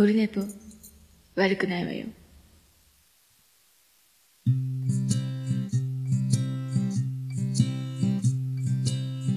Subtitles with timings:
[0.00, 0.40] オルネポ、
[1.36, 2.06] 悪くないわよ。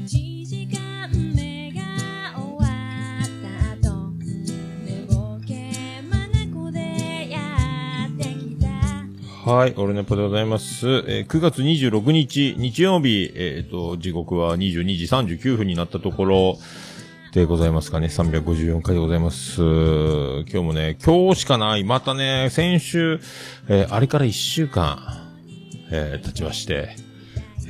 [0.05, 1.81] 1時間目が
[2.39, 2.69] 終わ
[3.19, 4.11] った後
[4.85, 10.87] 寝ぼけまなこでやってきたはい、オルネポでございます。
[10.87, 16.57] えー9月26日、日曜日、えっ、と、時刻は22時39分になったところ
[17.33, 18.07] でございますかね。
[18.07, 19.59] 354回でございます。
[19.59, 21.83] 今日もね、今日しかない。
[21.83, 23.19] またね、先週、
[23.67, 24.99] えーあれから1週間、
[25.89, 26.95] えー経ちまして、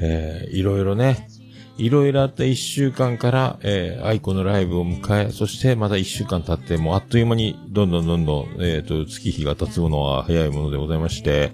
[0.02, 1.30] えーいろいろね、
[1.78, 11.54] いろいろあった1週間から、えー、アイコのライブを迎え、そしてまた1週間経って、もうあっという間に、どんどんどんどん、えっ、と、月日が経つものは早いものでございまして、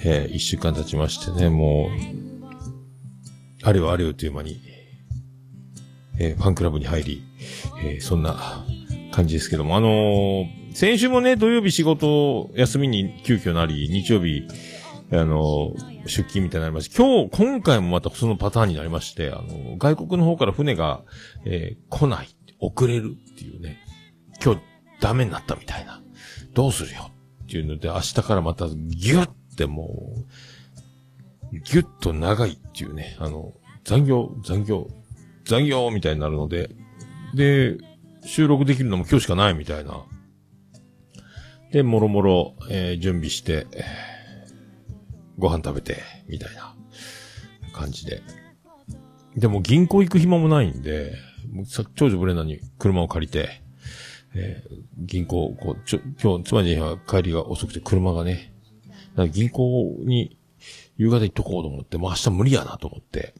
[0.00, 2.46] えー、1週間経ちましてね、もう、
[3.62, 4.58] あれよあれよという間に、
[6.18, 7.25] えーファンクラブに入り、
[7.82, 8.64] えーそんな
[9.12, 14.46] 感じですけども、あのー先週もね、土曜日仕事休みに急遽なり、日曜日、
[15.10, 21.02] あのー出勤みたいになりまして、今日、今回もまたそのパターンになりまして、あのー外国の方から船が、
[21.44, 22.28] え来ない、
[22.60, 23.78] 遅れるっていうね、
[24.44, 24.60] 今日
[25.00, 26.02] ダメになったみたいな。
[26.52, 27.10] どうするよ
[27.44, 30.14] っていうので、明日からまたギュッても
[31.52, 33.52] う、ギュッと長いっていうね、あの、
[33.84, 34.88] 残業、残業、
[35.44, 36.70] 残業みたいになるので、
[37.36, 37.76] で、
[38.24, 40.06] 収録できるのも今日しかないみたいな。
[41.70, 43.66] で、もろもろ、えー準備して、
[45.38, 45.98] ご飯食べて、
[46.28, 46.74] みたいな
[47.74, 48.22] 感じで。
[49.36, 51.14] でも銀行行く暇もないんで、
[51.94, 53.62] 長女ブレナに車を借りて、
[54.34, 58.54] えー銀行、こう、ちょ、今日、妻には帰りが遅くて車がね、
[59.30, 60.38] 銀行に
[60.96, 63.34] 夕方行っとこうと思って、もう明日無理やなと思って、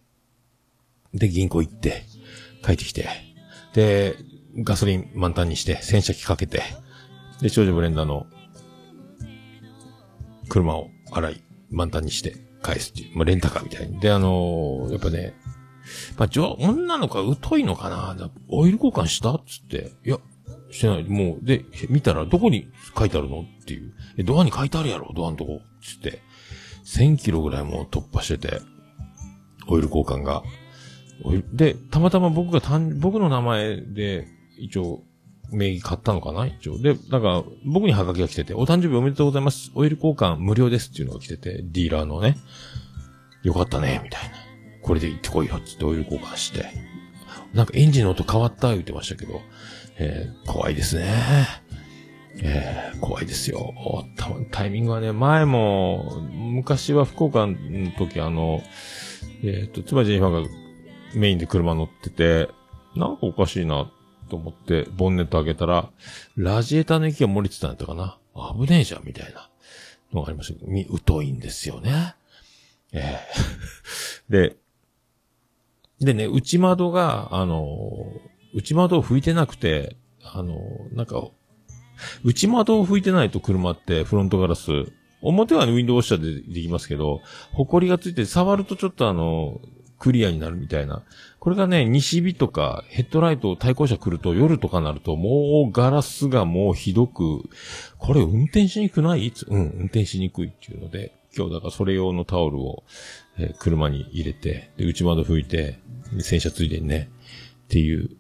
[1.15, 2.03] で、銀行行って、
[2.63, 3.26] 帰ってきて、
[3.77, 4.17] で、
[4.65, 6.63] ガソリン満タンにして、洗車機かけて、
[7.43, 8.27] で、長女ブレンダーの
[10.49, 14.01] 車を洗い、満タンにして返すっていう、まあ、レンタカーみたいに。
[14.01, 15.35] で、あのーやっぱね、
[16.17, 18.17] まあ、じゃ女の子は疎いのかな？
[18.49, 19.35] オイル交換した？
[19.35, 19.93] っつって。
[20.05, 20.19] いや、
[20.71, 21.05] してない。
[21.05, 23.43] もう、で、見たらどこに書いてあるの？
[23.43, 23.93] っていう。
[24.17, 25.13] え、ドアに書いてあるやろ？
[25.15, 25.61] ドアのとこ。
[25.83, 26.23] つって。
[26.87, 28.61] 1000キロぐらいもう突破してて、
[29.69, 30.43] オイル交換が。
[31.53, 34.27] で、たまたま僕が単、僕の名前で、
[34.59, 35.03] 一応、
[35.53, 36.47] 名義買ったのかな？
[36.47, 36.79] 一応。
[36.79, 39.71] で、なんか、僕にハガキが来てて、お誕生日おめでとうございます。
[39.75, 42.37] オイル交換無料ですっていうのが来てて、ディーラーのね。
[43.45, 44.37] よかったね、みたいな。
[44.83, 46.67] これで行ってこいよ、つってオイル交換して。
[47.55, 49.41] なんかエンジンの音変わった言ってましたけど、
[49.99, 51.07] えー怖いですね。
[52.43, 53.73] えー怖いですよ。
[54.17, 57.55] たタイミングはね、前も、昔は福岡の
[57.99, 58.63] 時あの、
[59.45, 60.49] えっ、と、妻ジェニファが
[61.17, 62.51] メインで車乗ってて、
[62.95, 63.91] なんかおかしいな
[64.29, 65.91] と思って、ボンネット開けたら、
[66.37, 68.19] ラジエーターの息が漏れてたんだったかな。
[68.55, 69.49] 危ねえじゃん、みたいな
[70.13, 72.15] のがありましたけど、み、疎いんですよね。
[72.93, 74.57] えー で、
[76.01, 77.65] でね、内窓が、あの、
[78.53, 80.59] 内窓を拭いてなくて、あの、
[80.93, 81.29] なんか、
[82.25, 84.71] 内窓を拭いてないと車ってフロントガラス、
[85.23, 87.23] 表はねウィンドウウォッシャーでできますけど、
[87.53, 89.61] 埃がついて触るとちょっとあの、
[89.99, 91.03] クリアになるみたいな。
[91.39, 97.49] これがね、西日とかヘッドライト対向車来ると夜とかなるともうガラスがもうひどく、
[97.99, 99.33] これ運転しにくない？
[99.49, 102.85] うん、運転しにくいっていうので、今日だからそれ用のタオルを、
[103.39, 105.79] えー車に入れて、で、内窓拭いて、
[106.21, 107.11] 洗車ついでにね、
[107.65, 108.11] っていう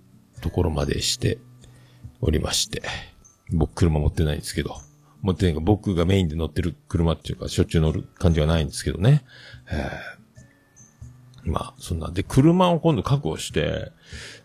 [0.42, 1.38] ところまでして
[2.20, 2.82] おりまして。
[3.50, 4.76] 僕車持ってないんですけど。
[5.22, 9.24] 持ってないか僕がメインで乗ってる車っていうか、しょっちゅう乗る感じはないんですけどね。
[11.46, 13.92] まあ、そんなんで、車を今度確保して、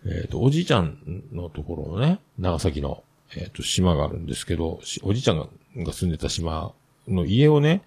[0.05, 0.97] えっ、と、おじいちゃん
[1.31, 3.03] のところのね、長崎の、
[3.35, 5.47] えっ、と、島があるんですけど、おじいちゃんが
[5.77, 6.73] が住んでた島
[7.07, 7.81] の家をね、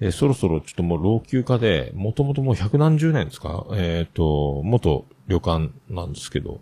[0.00, 6.60] えーそろそろちょっともう老朽化で、もともともう百何十年ですかえっ、と、元旅館なんですけど、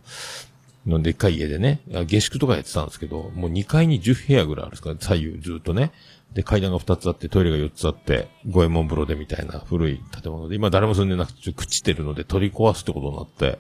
[0.87, 5.93] のでっかい家でね、下宿とかやってたんですけど、もう2階に10部屋ぐらいあるんですか、左右ずっとね。
[6.33, 13.59] で、階段が2つあって、トイレが4つあって、五右衛門風呂でみたいな古い建物で、今誰も住んでなくて、ちょっと朽ちてるので取り壊すってことになって、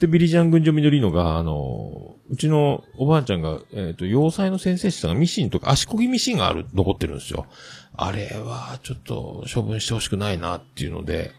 [0.00, 7.46] で、ビリジャン群青緑のが、あの、うちのおばあちゃんが、えっ、と、洋裁の先生してたミシンとか、足こぎミシンがある、残ってるんですよ。
[7.96, 11.32] あれは、ちょっと、処分してほしくないなっていうので、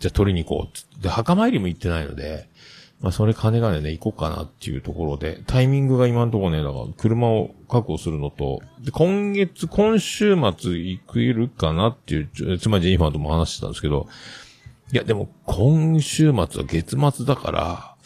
[0.00, 1.02] じゃあ取りに行こうっつって。
[1.02, 2.48] で、墓参りも行ってないので、
[3.00, 14.08] まあ、それ金がね、行こうかなっていうところで、タイミングが今のところね、だから、車を確保するのと、で、今月、今週末行けるかなっていう、つまりジェニファーとも話してたんですけど、
[14.92, 17.96] いや、でも、今週末は月末だから、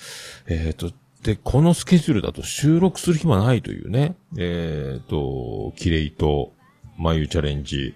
[0.49, 0.91] えっ、と、
[1.23, 4.17] で、このスケジュールだと収録する暇ないというね。
[4.39, 6.53] えっ、と、キレイと、
[6.97, 7.95] 眉チャレンジ。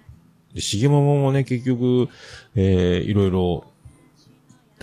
[0.55, 2.08] で、しげもももね、結局、
[2.55, 3.64] えー、いろいろ、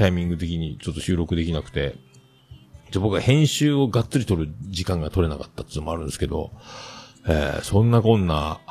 [0.01, 1.93] タイミング的にちょっと収録できなくて、
[2.89, 6.49] じゃ僕は編集をがっつり撮る時間が取れなかったっていうのもあるんですけど、
[7.27, 8.61] えー、そんなこんな、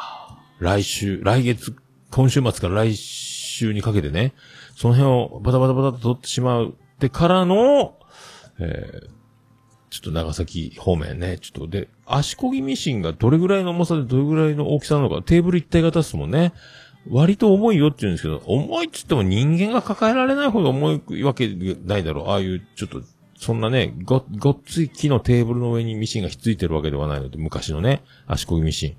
[0.58, 1.76] 来週、来月、
[2.10, 4.34] 今週末から来週にかけてね、
[4.74, 7.94] その辺をバタバタバタと撮ってしまうってからの、
[8.58, 9.08] えー、
[9.90, 16.52] ちょっと長崎方面ね、ちょっとで、足漕ぎミシンがどれぐらいの重さでどれぐらいの大きさなのか、テーブル一体型ですもんね。
[17.08, 21.48] 割と重いよって言うんですけど、重いっつっても人間が抱えられないほど重いわけ
[21.84, 22.28] ないだろう。
[22.28, 23.02] ああいう、ちょっと、
[23.38, 28.96] そんなね、ご、ごっつい木のテーブルの上にミシンがひっついてるわけではないので、昔のね、足漕ぎミシン。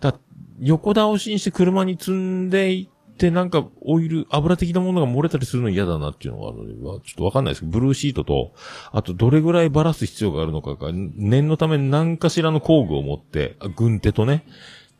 [0.00, 0.14] だ、
[0.60, 8.52] 横倒しにして車に積んでいってなんかオイル、油的なものが漏れたりするの嫌だなっていうのがあるので、ちょっとわかんないですけど、ブルーシートと、
[8.92, 14.44] あとどれぐらいバラす必要があるのかが、念のため何かしらの工具を持って、軍手とね、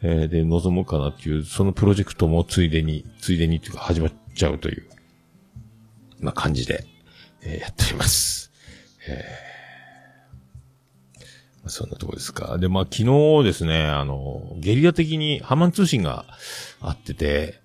[0.08, 4.86] えー、で、臨もうかなっていう、そのプロジェクトもついでに、ついでにっていうか始まっちゃうという、
[6.20, 6.84] ま、感じで、
[7.42, 8.52] えー、やっております。
[9.08, 12.56] えー、そんなとこですか。
[12.58, 16.24] で、まあ、昨日ですね、あの、ゲリラ的にハマン通信が
[16.80, 17.60] あってて、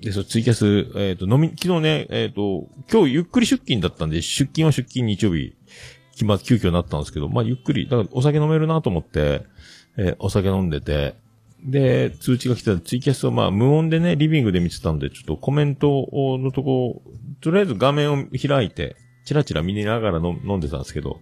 [0.00, 0.66] で、そう、ツイキャス、
[0.96, 5.54] えっ、ー、と、飲み、昨日ね、えっ、ー、と、今日ゆっくり出勤だったんで、出勤は出勤日曜日、
[6.12, 9.44] 決ま、急遽なったんですけど、まあ、ゆっくり、だからお酒飲めるなと思って、
[9.98, 11.16] えー、お酒飲んでて、
[11.64, 17.02] で、通知が来たらツイキャスをまあ、無音でね、リビングで見てたんで、ちょっとコメントのとこ、
[17.40, 21.20] とりあえず画面を開いて、チラチラ見ながら飲んでたんですけど、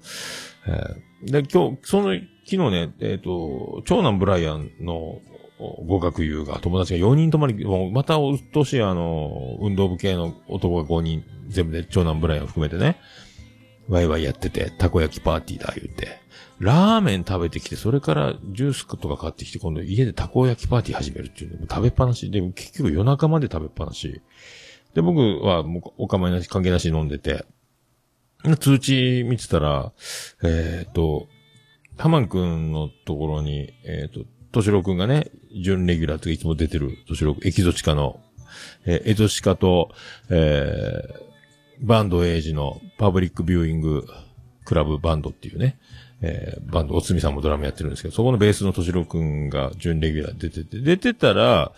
[0.66, 2.14] えー、で、今日、その、
[2.44, 5.20] 昨日ね、えっ、ー、と、長男ブライアンの
[5.58, 12.96] 合格優が、友達が4人泊まり、もうまた、うっとしあの、運動部系の男が5人、全部で長男ブライアン含めてね、
[13.88, 16.20] ワイワイやってて、たこ焼きパーティーだ、言うて。
[16.60, 21.66] ラーメン食べてきて、それからジュースとか買ってきて、今度家でたこ焼きパーティー始めるっていうの。
[21.68, 22.30] 食べっぱなし。
[22.30, 24.20] で、結局夜中まで食べっぱなし。
[24.94, 27.44] で、僕はもうお構いなし、関係なし飲んでて、
[28.60, 29.92] 通知見てたら、
[30.42, 31.28] えっ、ー、と、
[31.96, 35.30] ハマン君のところに、えっ、ー、と、としろくんがね、
[35.62, 38.20] 準レギュラーといつも出てる、としろくんエキゾチカの、
[38.84, 39.90] えー、エゾチカと、
[40.30, 44.06] えー、バンドエイジのパブリックビューイング
[44.64, 45.78] クラブバンドっていうね、
[46.20, 51.72] えー、バンド、おつみさんもドラムやってるんですけど、そこのベースのとしろくんが準レギュラー出てて、出てたら、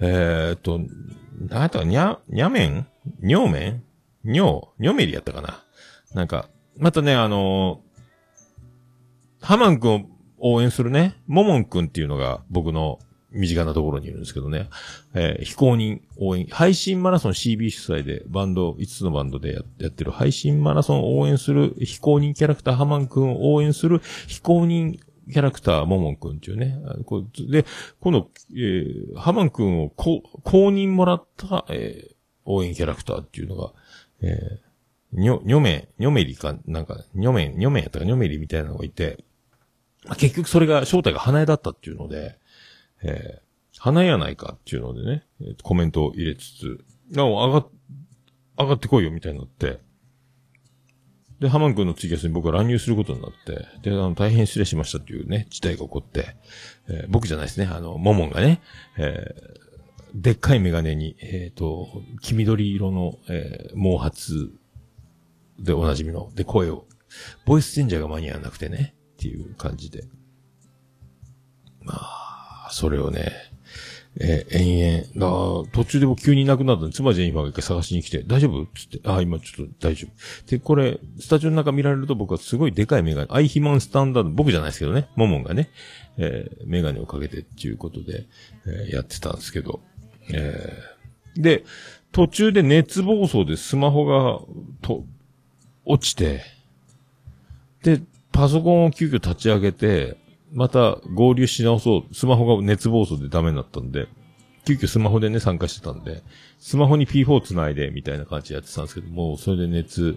[0.00, 0.80] えー、っと、
[1.48, 2.86] なんやったか、にゃ、にゃめん？
[3.20, 3.82] にょうめん？
[4.24, 5.62] にょ、にょめりやったかな。
[6.12, 9.94] なんか、またね、あのー、ハマンくん
[10.38, 12.98] を応援するね、ももんくんっていうのが僕の
[13.34, 14.70] 身近なところにいるんですけどね、
[15.12, 24.98] えー、非公認応援、配信マラソン CB 主催でバンド、5つのバンドでやってる配信マラソンを応援する非公認キャラクターハマンくんを応援する非公認
[25.30, 26.78] キャラクター、モモンくんっていうね。
[27.48, 27.64] で、
[28.00, 32.14] この、えー、ハマンくんを公認もらった、えー、
[32.44, 33.72] 応援キャラクターっていうのが、
[34.20, 39.24] えー、にょ、にょめ、にょめりか、なんか、にょめ、にょめやったかにょめりみたいなのがいて、
[40.18, 42.38] 結局それが正体が花江だったっていうので、
[43.04, 45.24] えー、花江やないかっていうのでね、
[45.62, 47.66] コメントを入れつつ、なお、上が、
[48.58, 49.80] 上がってこいよみたいになって、
[51.40, 56.36] で、ハマン君のツイキャスに僕は乱入することになって、で、あの、大変失礼しましたっていうね、事態が起こって、
[56.88, 58.62] えー、僕じゃないですね、あの、モモンがね、
[58.96, 61.88] えー、でっかいメガネに、えっ、ー、と、
[62.22, 64.52] 黄緑色の、えー、毛髪
[65.58, 66.86] でおなじみの、で、声を、
[67.44, 70.04] ボイスチェンジャーが間に合わなくてね、っていう感じで。
[71.82, 72.23] まあ、
[72.74, 73.32] それをね、
[74.20, 78.66] えー、延々、だ途中でも急にいなくなったんで、妻ジェニファーが一回探しに来て、大丈夫？
[78.78, 80.50] つって、あ、今ちょっと大丈夫。
[80.50, 85.70] で、これ、スタジオの中見られると僕はすごいでかいメガネ、アイヒマンスタンダード、僕じゃないですけどね、モモンがね、
[86.16, 88.26] えー、メガネをかけてっていうことで、
[88.66, 89.80] えー、やってたんですけど、
[90.32, 91.64] えー、で、
[92.12, 94.40] 途中で熱暴走でスマホが、
[94.82, 95.04] と、
[95.84, 96.42] 落ちて、
[97.82, 98.00] で、
[98.30, 100.16] パソコンを急遽立ち上げて、
[100.54, 102.14] また合流し直そう。
[102.14, 104.06] スマホが熱暴走でダメになったんで、
[104.64, 106.22] 急遽スマホでね、参加してたんで、
[106.58, 110.16] スマホに P4 繋いで、みたいな感じでやってたんですけども、それで熱、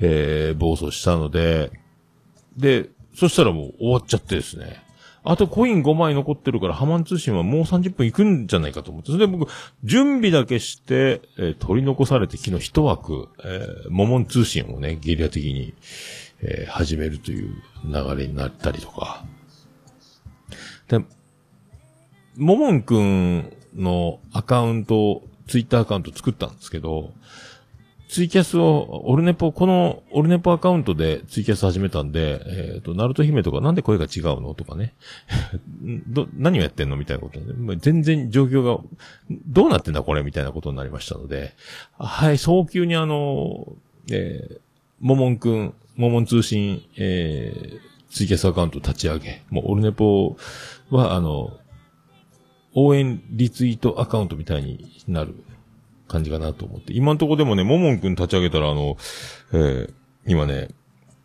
[0.00, 1.70] えー、暴走したので、
[2.56, 4.82] で、そしたらもう終わっちゃってですね。
[5.24, 9.12] あとコイン5枚残ってるから、ハマン通信はもう30分行くんじゃないかと思って。
[9.12, 9.50] それで僕、
[9.84, 15.74] 準備だけして、えー、取り残されて昨日一枠、えー、モモン通信をね、ゲリラ的に、
[16.40, 17.54] えー、始めるという
[17.84, 19.24] 流れになったりとか。
[20.88, 21.04] で、
[22.36, 27.12] ももんくんのアカウント、ツイッターアカウント作ったんですけど、
[28.08, 34.94] ツイキャスを、オルネポ、このオルネポアカウントでツイキャス始めたんで、えっ、と、ナルト姫とかなんで声が違うのとかね。
[36.08, 38.82] ど、何をやってんのみたいなことで、全然状況が、
[39.30, 41.52] どうなってんだこれみたいなことになりましたので、
[41.98, 43.76] はい、早急にあの、
[44.10, 44.58] えー、
[45.00, 50.36] ももんくん、ももん通信、えー、ツイキャスアカウント立ち上げ、もうオルネポ
[50.90, 51.58] は、あの、
[52.74, 55.34] 応援リツイートアカウントみたいになる
[56.06, 56.92] 感じかなと思って。
[56.94, 58.96] 今のとこでもね、ももんくん立ち上げたら、あの、
[59.52, 59.92] えー、
[60.26, 60.68] 今ね、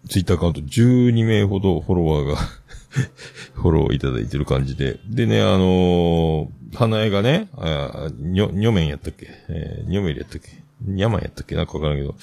[0.10, 2.36] ツイッターアカウント12名ほどフォロワーが
[3.56, 5.00] フォローいただいてる感じで。
[5.08, 9.28] でね、あのー、花江がね、あにょ、にょめんやったっけ？
[9.48, 10.62] えー、にょめりやったっけ？
[10.82, 11.56] にゃまんやったっけ？
[11.56, 12.16] なんかわからんけど、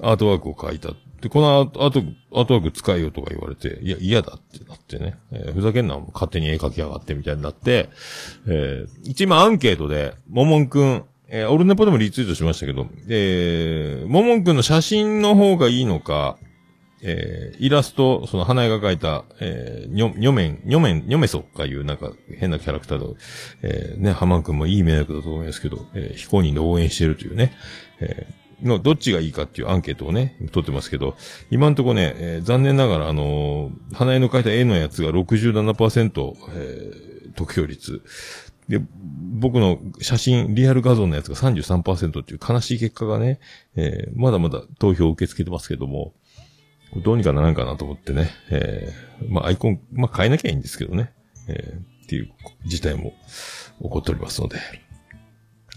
[0.00, 0.90] アートワークを書いた。
[1.20, 7.88] で、このアート、アートワーク使えよとか言われて、いや、嫌だってなってね、えーふざけんな、勝手に絵描きやがってみたいになって、
[8.46, 16.38] えー、一今アンケートで、ももんくん、えーオルネポでもリツイートしましたけど、えー、ももんくんの写真の方がいいのか、
[17.02, 23.14] えー、イラスト、その花絵が描いた、えー、にょ、にょめん、にょめん、にょめそっかいうなんか変なキャラクターの、
[23.62, 27.52] えー、ね、ハマンくんもいい迷惑だと思いますけど、えー、非公認で応援してるというね、
[28.00, 31.16] えー、の、どっちがいいかっていうアンケートをね、取ってますけど、
[31.50, 38.02] 今んとこね、えー残念ながらあのー花江の描いた絵のやつが67%、えー、得票率。
[38.68, 38.80] で、
[39.38, 43.40] 僕の写真、リアル画像のやつが33%っていう悲しい結果がね、
[43.76, 46.12] えーまだまだ投票を受け付けてますけども、
[46.96, 51.12] どうにかならんかなと思ってね、えーまあアイコン、まあ変えなきゃいいんですけどね、
[51.48, 52.30] えーっていう
[52.66, 53.12] 事態も
[53.82, 54.56] 起こっておりますので。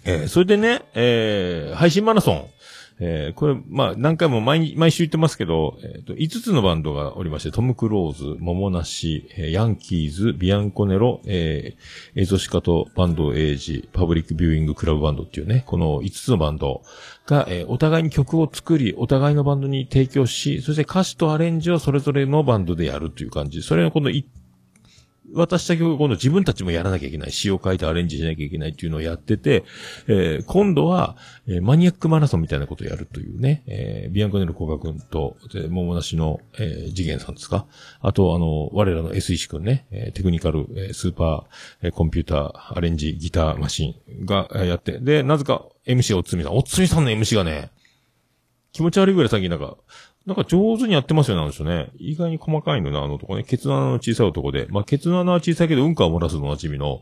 [0.06, 2.46] えーそれでね、えー配信マラソン。
[3.04, 16.84] えーこれ、まあ、何回も毎、毎週言ってますけど、えっ、と、5つのバンドがおりまして、トム・クローズ、モモナシ、えーヤンキーズ、ビアンコネロ、えーエゾシカとバンドエイジ、パブリックビューイングクラブバンドっていうね、この5つのバンド
[17.26, 23.64] が、えーお互いに曲を作り、お互いのバンドに提供し、そして歌詞とアレンジをそれぞれのバンドでやるという感じ。
[23.64, 24.12] それのこの
[25.34, 27.32] 渡した曲を今度自分たちもやらなきゃいけない。
[27.32, 29.64] 詩を書いてアレンジしなきゃいけないっていうのをやってて、
[30.08, 31.16] えー今度は、
[31.48, 37.66] えーマニアックマラソンみたいなことをやるというね、えービアンコネルコカ君と、で桃梨の、えー次元さんですか？
[38.02, 47.72] あと、あの、我らの S 石君ね、えーテクニカル、えースーパー、えーコンピューター、アレンジ、ギター、マシンが、えやって、で、なぜか MC おつみさん、おつみさんの MC がね、
[48.74, 49.76] 気持ち悪いぐらい最近なんか、
[50.26, 51.90] なんか上手にやってますよ、なんですよね。
[51.98, 53.44] 意外に細かいのね、あの男ね。
[53.44, 54.68] ケツの穴の小さい男で。
[54.70, 57.02] まあ、ケツの穴は小さいけど、うんこは漏らすのおなじみの、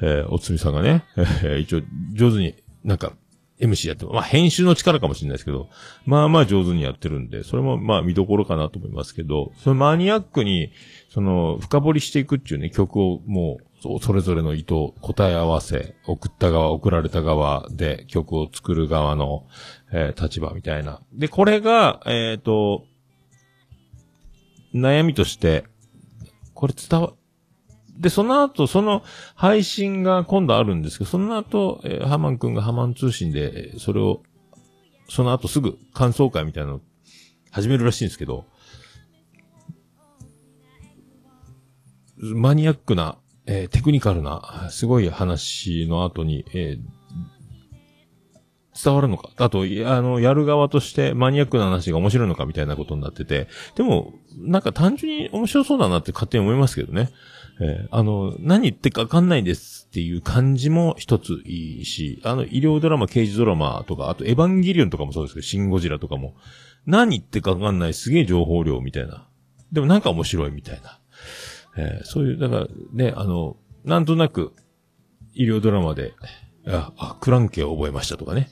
[0.00, 1.82] えーおつみさんがね、えー一応
[2.12, 3.12] 上手に、なんか、
[3.60, 5.68] MC やって、まあ、編集の力かもしれないですけど、
[6.04, 10.72] まあまあ上手にやってるんで、それもまあ見どころかなと思いますけど、そのマニアックに、
[11.08, 19.46] その、深掘りしていくっていうね、曲をもう、そそれぞれの意図、答え合わせ、送った側、送られた側で曲を作る側の、
[19.92, 21.00] えー立場みたいな。
[21.12, 22.84] で、これが、えっ、と、
[24.74, 25.64] 悩みとして、
[26.54, 27.12] これ伝わ、
[27.98, 29.02] で、その後、その
[29.34, 34.22] 配信が今度あるんですけど、その後、えーハマンくんがハマン通信で、それを、
[35.08, 36.80] その後すぐ感想会みたいなの
[37.50, 38.44] 始めるらしいんですけど、
[42.18, 46.96] マニアックな、えーテクニカルな、すごい話の後に、えー
[48.82, 49.30] 伝わるのか？
[49.36, 49.64] あと、あ
[50.00, 57.10] の、やる側としてマニアックな話が面白いのかみたいなことになってて、でも、なんか単純に面白そうだなって勝手に思いますけどね。
[57.58, 66.34] えーあの、何言ってかわかんないですっていう感じも一ついいし、あの、医療ドラマ、刑事ドラマとか、あとエヴァンゲリオンとかもそうですけど、シンゴジラとかも、
[66.84, 69.26] 何言ってかわかんないすげえ情報量みたいな。
[69.72, 71.00] でもなんか面白いみたいな。
[71.78, 74.52] えーそういう、だからね、あの、なんとなく、
[75.32, 76.12] 医療ドラマで、
[76.66, 78.50] あ、あ、クランケを覚えましたとかね。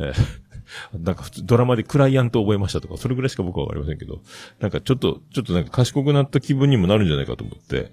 [0.00, 0.12] え
[0.98, 4.20] なんか普通ドラマでクライアントを覚えましたとか、それぐらいしか僕はわかりませんけど、
[4.60, 7.92] なんかちょっと、ちょっとなんか賢くなった気分にもなるんじゃないかと思って、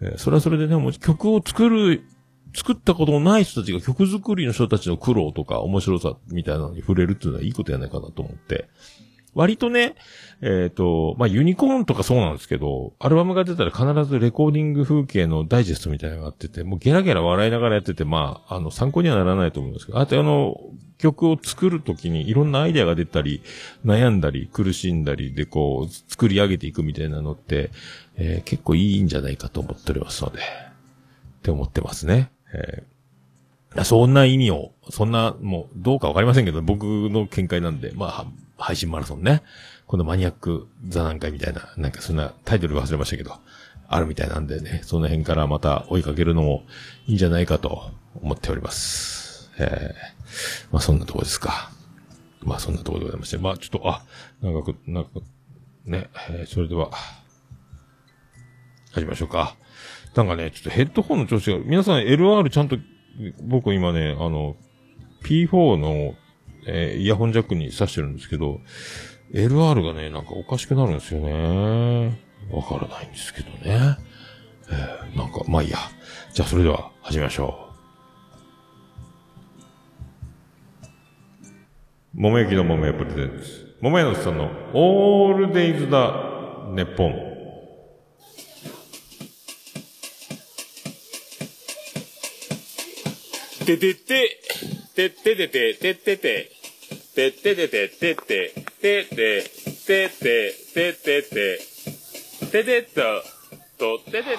[0.00, 2.02] えーそれはそれでね、もう曲を作る、
[2.54, 8.68] 作ったことのない人たちが曲作りの人たちの苦労とか面白さみたいなのに触れるっていうのはいいことやないかなと思って、
[9.34, 9.94] 割とね、
[10.42, 20.58] えっ、と、まあ、ユニコーンとかそうなんですけど、アルバムが出たら必ずレコーディング風景のダイジェストみたいなのがあってて、もうゲラゲラ笑いながらやってて、まあ、あの、参考にはならないと思うんですけど、あとあの、
[20.96, 23.42] 曲を作るときにいろんなアイデアが出たり、
[23.84, 27.70] 悩んだり、苦しんだりでこう、作り上げていくみたいなのって、
[28.16, 30.42] えー結構いいんじゃないかと思っておりますので、っ
[31.42, 32.30] て思ってますね。
[32.54, 32.90] えー
[33.84, 38.26] そんな意味を、そんな、もう、どうかわかりませんけど、僕の見解なんで、まあ、
[38.58, 39.42] 配信マラソンね。
[39.90, 43.32] このマニアック座談会みたいな、なんかそんなタイトル忘れましたけど、
[43.88, 46.62] あるみたいなんでね、その辺からまた追いかけるのも
[47.08, 47.90] いいんじゃないかと
[48.22, 49.50] 思っております。
[49.58, 51.72] えー、まあそんなとこですか。
[52.40, 54.04] まあそんなとこでございまして、まあちょっと、あ、
[54.40, 55.24] 長く、長く、
[55.84, 56.92] ね、えーそれでは、
[58.92, 59.56] 始めましょうか。
[60.14, 62.76] なんかね、ちょっとヘッドホンの調子が、皆さん LR ちゃんと、
[63.42, 64.54] 僕今ね、あの、
[65.24, 66.14] P4 の、
[66.68, 68.60] えーイヤホンジャックに挿してるんですけど、
[69.32, 72.18] LR がね、なんかおかしくなるんですよね。
[72.50, 73.96] わからないんですけどね。
[74.68, 75.78] えーなんか、まあいいや。
[76.32, 77.70] じゃあそれでは始めましょう。
[82.14, 83.76] 桃焼きの桃屋プレゼンツ。
[83.80, 86.12] 桃屋のさんのオールデイズだ、
[86.74, 87.30] ネッポン。
[93.64, 94.40] ててて、
[94.94, 96.59] てててて、ててて、
[97.14, 99.42] てててて、てて、てて、
[99.86, 101.58] てて、ててて、て。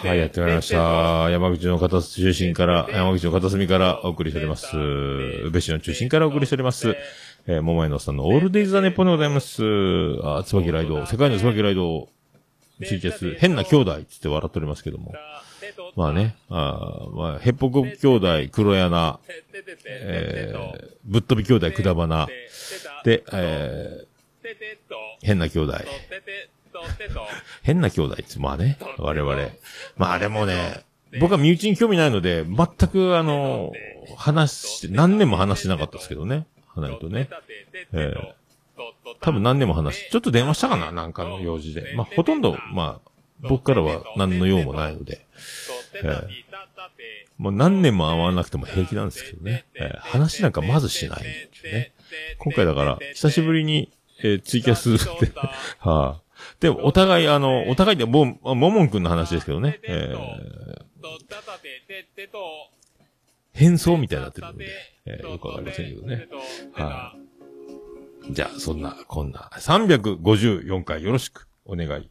[0.08, 1.30] はい、やってまいりました。
[1.32, 4.78] 山口の片隅中心から、山口の片隅からお送りしております。
[4.78, 6.96] 宇部市の中心からお送りしております。
[7.48, 9.64] えー、桃屋のさんのオールデイズ・ザ・ネッポンでございます。
[10.24, 12.08] あ、椿ライド、世界の椿ライド、
[12.86, 15.12] ツイキャス、変な兄弟ってって笑っておりますけども。
[15.96, 19.20] まあね、あーまあ、ヘッポコ兄弟、黒柳、
[19.86, 22.28] えー、ぶっ飛び兄弟、くだばな、
[23.04, 24.56] で、えー、
[25.22, 25.78] 変な兄弟。
[27.64, 29.36] 変な兄弟って、まあね、我々。
[29.98, 30.84] まああれもね、
[31.20, 33.72] 僕は身内に興味ないので、全くあの、
[34.18, 36.48] 話して、何年も話してなかったですけどね。
[36.70, 37.30] 離れるとね。
[37.94, 38.34] えー
[39.20, 40.92] 多分何年も話し、ちょっと電話したかな？
[40.92, 41.94] なんかの用事で。
[41.96, 43.11] まあほとんど、まあ、
[43.42, 45.26] 僕からは何の用もないので、
[45.96, 46.28] えー
[47.38, 49.66] もう何年も会わなくても平気なんですけどね。
[49.74, 51.50] えー話なんかまずしないね。
[52.38, 55.32] 今回だから、久しぶりに、えーツイキャスで、
[55.80, 56.22] はあ、
[56.60, 60.86] で、お互い、あの、お互いで、もう、ももんくんの話ですけどね、えー、
[63.54, 64.68] 変装みたいになってるので、
[65.06, 66.28] えーよくわかりませんけどね。
[66.74, 67.22] はい
[68.30, 72.10] じゃあ、そんな、こんな、354回よろしくお願い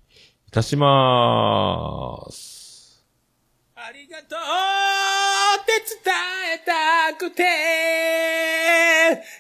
[0.51, 3.07] いたしまーす。
[3.77, 4.39] ありがとう
[5.63, 5.71] って
[6.05, 6.13] 伝
[6.57, 7.45] えたくて、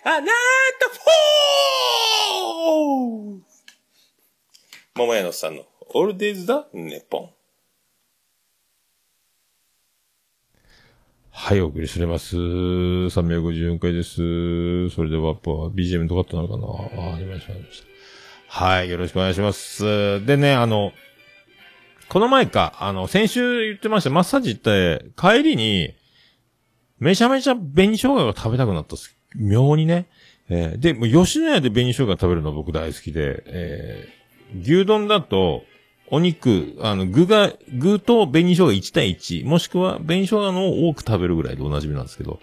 [0.04, 0.32] あなた
[0.88, 3.40] フォー
[4.94, 7.30] 桃屋のさんのオールデイズだ、ネポン。
[11.32, 12.36] はい、お送りしております。
[12.36, 14.90] 354回です。
[14.90, 17.52] それでは、やっぱ BGM とかってなるかなあ、始まりました。
[17.52, 17.90] 始まりました
[18.52, 20.26] はい、よろしくお願いします。
[20.26, 20.92] でね、あの、
[22.10, 25.94] この前か、あの、先週言ってました、マッサージ行って、帰りに、
[26.98, 29.16] めちゃめちゃ紅生姜が食べたくなったっす。
[29.36, 30.08] 妙にね。
[30.48, 34.20] えーで、もう吉野家で紅生姜食べるの僕大好きで、えー
[34.64, 35.62] 牛丼だと、
[36.10, 42.40] お肉、あの、具が、具と紅生姜1対1、もしくは紅生姜のを多く食べるぐらいでおなじみなんですけど、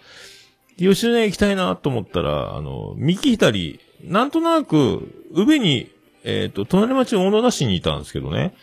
[0.77, 5.91] 吉野家行きたいなと思ったら、あの、三木左、なんとなく、宇部に、
[6.23, 8.53] えっ、と、隣町小野田市にいたんですけどね、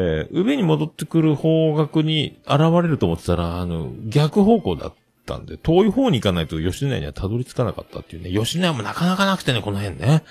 [0.00, 4.94] えー、宇部に戻ってくる方角に現れると思ってたら、あの、逆方向だっ
[5.26, 10.22] たんで、遠い方に行かないと吉野家にはたどり着かなかったっていうね、吉野家もなかなかなくてね、この辺ね。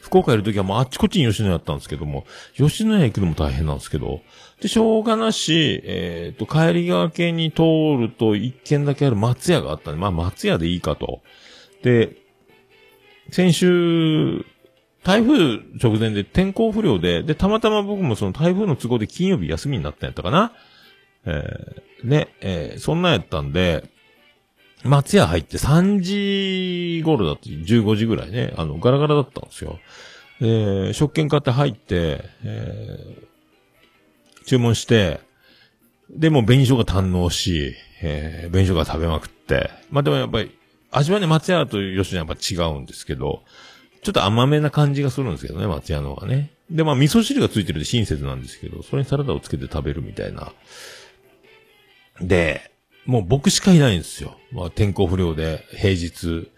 [0.00, 4.22] 福岡いるときはもうあっちこっちに吉野家あったんですけども、吉野家行くのも大変なんですけど、
[4.62, 11.20] で、しょうがなし、えっ、と、帰り側系に通ると一軒だけある松屋があったんで、まあ松屋でいいかと。
[11.82, 12.16] で、
[13.30, 14.46] 先週、
[15.06, 20.52] 台風直前で天候不良で、で、たまたま僕もその台風の都合で金曜日休みになったんやったかな。
[21.24, 23.88] えー、ね、えーそんなんやったんで、
[24.82, 29.78] 松屋入って3時頃だって15時ぐらいね、あの、ガラガラだったんですよ。
[30.40, 33.26] で、食券買って入って、えー
[34.46, 35.20] 注文して、
[36.10, 39.70] で、もう紅生姜堪能し、えー、紅生姜食べまくって。
[39.90, 40.56] まあ、でもやっぱり、
[40.92, 43.42] 味はね、松屋と吉野家やっぱ違うんですけど、
[44.06, 46.52] ちょっと甘めな感じがするんですけどね、松屋の方がね。
[46.70, 50.52] で、まあ、味噌汁がついてるで親切なんですけど、それにサラダをつけて食べるみたいな。
[52.20, 52.70] で、
[53.04, 54.38] もう僕しかいないんですよ。
[54.52, 56.52] まあ、天候不良で、平日、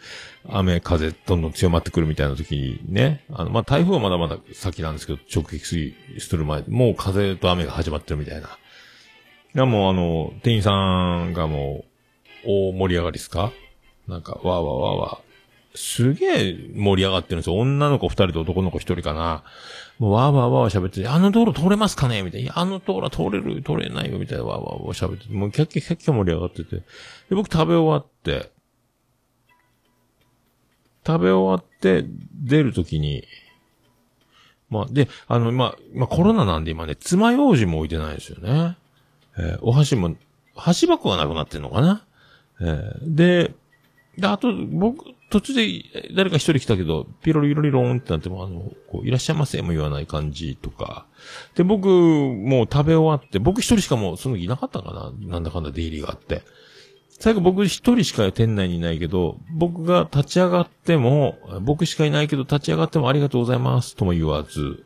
[0.47, 8.49] 雨、風、どんどん強まってくるみたいな時にね、あの、まあ、台風はまだまだ先なんですけど、直撃する前、もう風と雨が始まってるみたいな。
[8.49, 8.51] い
[9.55, 10.71] や、もうあの、店員さ
[11.25, 11.87] んがも
[12.45, 13.53] う、大盛り上がりですか？
[14.07, 15.28] なんか、わーわーわーわー。
[15.79, 17.57] すげえ盛り上がってるんですよ。
[17.57, 19.45] 女の子二人と男の子一人かな。
[19.99, 22.23] もうわーわーわー喋ってて、あの道路通れますかね？
[22.23, 22.59] みたいな。
[22.59, 24.45] あの道路通れる、通れないよ、みたいな。
[24.45, 26.77] わーわーわー喋ってて、もうキャッキャキャッキャ盛り上がってて。
[26.77, 26.85] で、
[27.31, 28.51] 僕食べ終わって、
[31.07, 33.25] 食べ終わって、出るときに、
[34.71, 38.77] まあ、で、あの、まあ、まあ、コロナなんで今ね、爪楊枝も置いてないですよね。
[39.39, 40.17] えーお箸も、
[40.55, 42.05] 箸箱がなくなってんのかな？
[42.61, 43.55] えーで、
[44.19, 51.07] で、あと、僕、途中で誰か一人来たけど、ピロリロリローンってなっても、あの、こう、いらっしゃいませも言わない感じとか。
[51.55, 56.43] で、僕、もう食べ終わって、僕一人しかもうその時いなかったかななんだかんだ出入りがあって。
[57.21, 64.85] 最後僕一人しか店内にいないけど、僕が立ち上がっても、僕しかいないけど立ち上がってもありがとうございますとも言わず、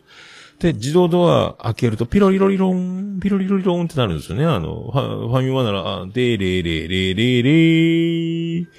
[0.58, 4.44] で、自動ドア開けると、ピロリロリロン、ピロリロリロンってなるんですよね。
[4.44, 8.70] あの、ファミマなら、あでれれれれれー、て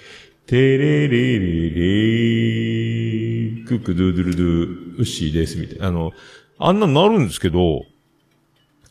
[0.51, 5.87] れれれれー、クックドゥドゥルドゥ、ウッシーです、みたいな。
[5.87, 6.11] あの、
[6.59, 7.85] あんなのなるんですけど、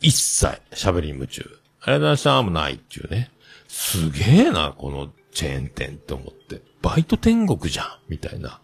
[0.01, 1.43] 一切喋り夢中。
[1.83, 3.31] ありがとうございました、もないっていうね。
[3.69, 6.63] すげえな、このチェーン店って思って。
[6.81, 8.61] バイト天国じゃん、みたいな。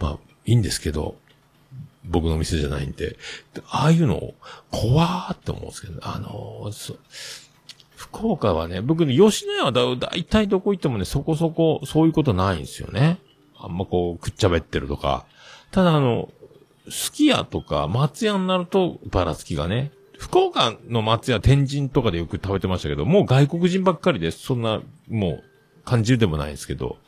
[0.00, 1.16] まあ、いいんですけど、
[2.04, 3.10] 僕の店じゃないんで、
[3.54, 4.34] でああいうの、
[4.70, 6.98] 怖ーって思うんですけど、あのーそう
[7.96, 13.18] 福岡はね、僕ね、吉野家はだ、いたいどこ行ってもね、そこそこ、そういうことないんですよね。
[13.58, 15.24] あんまこう、くっちゃべってるとか。
[15.70, 16.28] ただあの、
[16.90, 19.92] すき家とか松屋になると、ばらつきがね。
[20.18, 24.40] 福岡の松屋、天神とかでよく食べてましたけど、もう外国人ばっかりです。
[24.40, 25.44] そんな、もう、
[25.84, 26.98] 感じるでもないんですけど。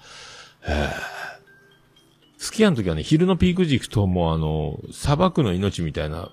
[2.39, 6.31] スキヤの時はね、昼のピーク時行くともうあの、砂漠の命みたいな、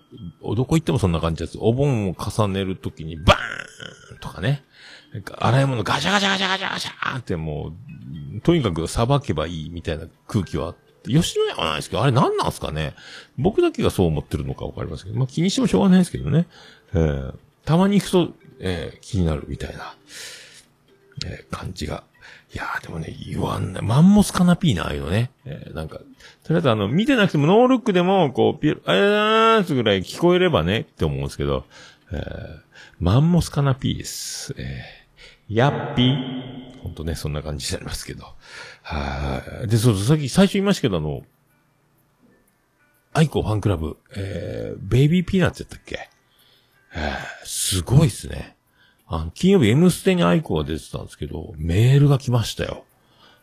[0.56, 1.58] どこ行ってもそんな感じです。
[1.60, 4.64] お盆を重ねる時にバーンとかね。
[5.40, 7.74] 洗い物ガシャガシャガシャガシャガシャっても
[8.38, 10.76] う、とにかくさばけばいいみたいな空気は、
[11.08, 12.94] 吉野家はないですけど、あれ何なんすかね
[13.38, 16.48] 僕だけがそう思ってるのかわかりますけど、まあ気にしてもしょうがないですけどね。
[16.94, 19.96] えーたまに行くと、えー気になるみたいな、
[21.26, 22.04] えー感じが。
[22.54, 23.84] いやーでもね、言わんない。
[23.84, 25.32] マンモスカナピーな、ああいうのね。
[25.46, 26.06] えーなんか、と
[26.50, 31.66] りあえずあの、見てなくてもノールックでも、こう、ピル、あれだーすぐらい聞こえればね、って思うんですけど、
[32.12, 32.66] えー
[33.00, 34.54] マンモスカナピーです。
[34.58, 35.06] えー
[35.48, 36.82] ヤッピー。
[36.82, 38.26] ほんとね、そんな感じになりますけど。
[38.82, 39.68] はい。
[39.68, 41.24] で、そうそう、さっき最初言いましたけど、あの、
[43.14, 46.10] aikoファンクラブ、えー、ベイビーピーナッツやったっけ？
[46.96, 48.55] えー、すごいっすね。
[49.08, 52.86] あの、金曜日 M ステにアイコが出てたんですけど、メールが来ましたよ。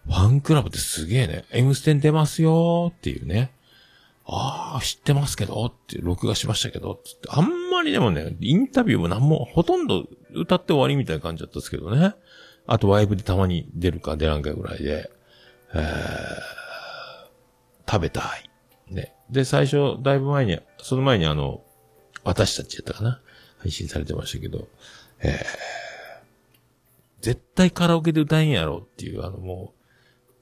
[0.06, 1.44] ファンクラブってすげえね。
[1.52, 3.52] M ステに出ますよーっていうね。
[4.24, 7.28] ああ、知ってますけどって、録画しましたけど、つって。
[7.30, 12.14] あんまりでもね、インタビューもなんも、ほとんど歌って終わりみたいな感じだったんですけどね。
[12.66, 15.10] あとワイプでたまに出るか出らんかぐらいで、
[15.74, 18.94] えー、食べたい。
[18.94, 19.14] ね。
[19.30, 21.62] で、最初、だいぶ前に、その前にあの、
[22.24, 23.20] 私たちやったかな
[23.58, 24.68] 配信されてましたけど、
[25.22, 25.38] えー、
[27.20, 29.80] 絶対カラオケで歌えんやろっていう、あのもう、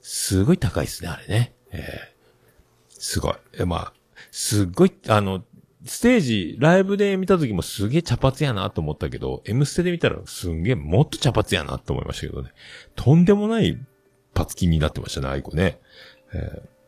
[0.00, 1.54] すごい高いですね、あれね。
[1.70, 1.80] えー、
[2.88, 3.34] すごい。
[3.58, 3.92] え、まあ、
[4.30, 5.44] すっごい、あの、
[5.84, 12.50] ステージ、ライブで見た時もすげえ茶髪やなと思ったけど、M ステで見たらすんげえもっと茶髪やなと思いましたけどね。
[12.96, 13.78] とんでもない
[14.34, 15.78] パツキンになってましたね、 aikoね。
[16.32, 16.80] えー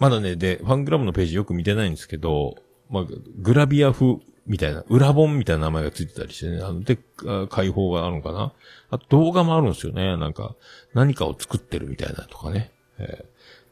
[0.00, 2.56] まだね、で、ファンクラブのページよく見てないんですけど、
[2.88, 3.04] まあ、
[3.38, 4.16] グラビア風
[4.50, 6.98] みたいな、裏本みたいな名前がついてたりしてね、あの、で、
[7.48, 8.52] 会報があるのかな
[8.90, 10.16] あと動画もあるんですよね。
[10.16, 10.56] なんか、
[10.92, 12.72] 何かを作ってるみたいなとかね。
[12.98, 13.70] えー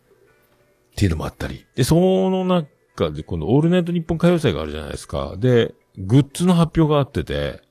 [0.98, 1.64] っていうのもあったり。
[1.76, 5.36] で、その中で、このオールナイトニッポン歌謡祭があるじゃないですか。
[5.38, 7.62] で、グッズの発表があってて、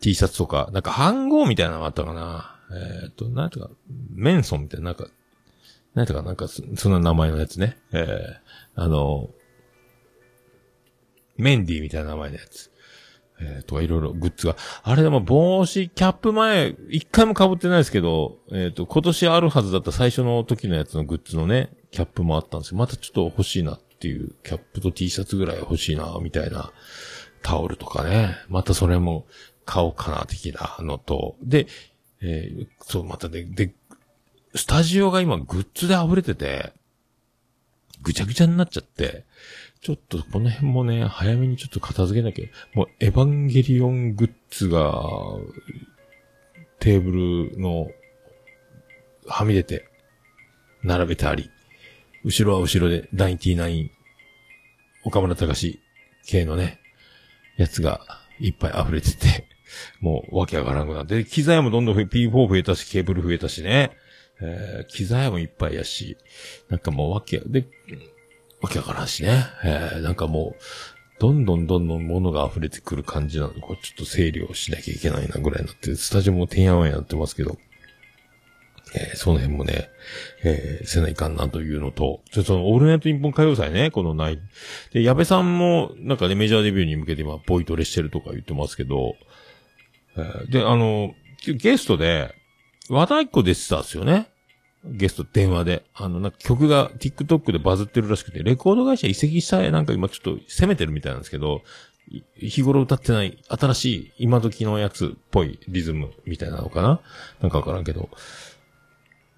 [0.00, 2.58] T シャツとか、なんか飯号みたいなのがあったかな。
[3.04, 3.70] えっ、と、なんていうか、
[4.12, 5.06] メンソンみたいな、なんか、
[5.94, 7.78] なんていうか、なんかそ、そんな名前のやつね。
[7.92, 9.30] えー、あの、
[11.36, 12.70] メンディーみたいな名前のやつ。
[13.38, 14.56] えー、とかいろいろグッズが。
[14.82, 22.78] あれでも帽子、キャップ前、一回も被ってないですけど、えっ、と、今年あるはずだった最初の時のやつのグッズのね、キャップもあったんですよ。
[22.78, 26.72] またちょっと欲しいなっていう、キャップと T シャツぐらい欲しいな、みたいな、
[27.42, 28.36] タオルとかね。
[28.48, 29.26] またそれも
[29.66, 31.36] 買おうかな、的なのと。
[31.42, 31.66] で、
[32.22, 33.74] えーそう、またで、で、
[34.54, 36.72] スタジオが今グッズで溢れてて、
[38.02, 39.24] ぐちゃぐちゃになっちゃって、
[39.86, 42.46] ちょっとこの辺もね、早めにちょっと片付けなきゃ。
[42.74, 45.00] もう、エヴァンゲリオングッズが、
[46.80, 47.86] テーブルの、
[49.28, 49.88] はみ出て、
[50.82, 51.52] 並べてあり、
[52.24, 53.90] 後ろは後ろで、ナインティナイン、
[55.04, 55.80] 岡村隆史
[56.26, 56.80] 系のね、
[57.56, 58.00] やつが
[58.40, 59.46] いっぱい溢れてて、
[60.00, 63.92] もうわけわからなくなって、機材もどんどん増え P4 増えたし、ケーブル増えたしね、
[64.40, 66.16] えー機材もいっぱいやし、
[66.70, 67.68] なんかもうわけ、で、
[68.60, 70.62] わけわからんしね、えーなんかもう、
[71.18, 73.54] どんどんどんどん物が溢れてくる感じなの。
[73.54, 77.56] で、これちょっと整理をしなきゃいけないなぐらいになって、スタジオもてんやわんやなってますけど、
[78.94, 79.88] えーその辺もね、
[80.44, 84.38] えーせないかんなというのと、ちょっとその、オールナイト日本歌謡祭ね、このない。
[84.92, 89.16] で、矢部さんも、なんかね、メジャーデビューに向けて今、ボイトレしてるとか言ってますけど、
[90.16, 91.14] えーで、あの、
[91.46, 92.34] ゲストで、
[92.88, 94.28] 和田一個出てたんですよね。
[94.88, 95.84] ゲスト電話で。
[95.94, 101.62] あの、なんか曲が TikTok でバズってるらしくて、レコード会社移籍したいなんか今ちょっと攻めてるみたいなんですけど、
[102.36, 107.00] 日頃歌ってない新しい今時のやつっぽいリズムみたいなのかな？
[107.40, 108.10] なんかわからんけど。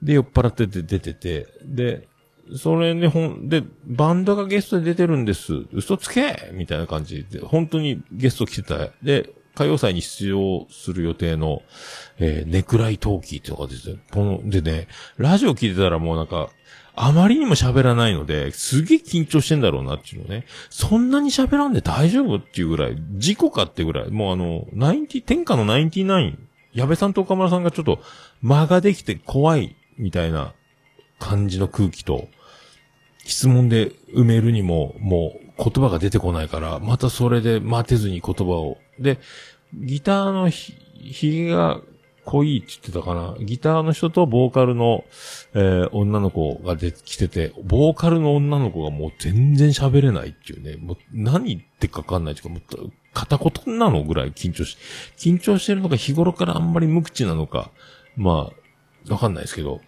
[0.03, 2.07] で、酔っ払ってて出てて、で、
[2.57, 5.53] それでほん、で、バンドがゲストで出てるんです。
[5.73, 8.91] 嘘つけみたいな感じで、本当にゲスト来てた。
[9.03, 11.63] で、歌謡祭に出場する予定の、
[12.19, 16.51] えーネクライトーキーっていうのが出て、この、でね、ラジオ聞いてたらもうなんか、
[16.95, 20.45] あまりにも喋らないので、すげえ緊張してんだろうなっていうのね。
[20.71, 26.37] そんなに喋らんで大丈夫っていうぐらい、事故かってぐらい、もうあの、90、天下の99、
[26.73, 28.01] 矢部さんと岡村さんがちょっと
[28.43, 30.55] 間ができて怖いみたいな
[31.19, 32.29] 感じの空気と、
[33.25, 38.79] 質問で埋めるにも、もう言葉が出てこないから、またそれで待てずに言葉を。
[38.99, 39.19] で、
[39.75, 41.81] ギターのひ、ひげが
[42.25, 43.37] 濃いって言ってたかな？
[43.45, 45.05] ギターの人とボーカルの、
[45.55, 50.77] えー女の子が出てきてて、ボーカルの女の子がもう全然喋れないっていうね。
[50.77, 54.77] もう何言ってかかんないっていうか、もう片言なのぐらい緊張し、
[55.17, 57.71] 緊張してるのか日頃からあんまり無口なのか、
[58.17, 58.51] ま
[59.09, 59.81] あ、わかんないですけど。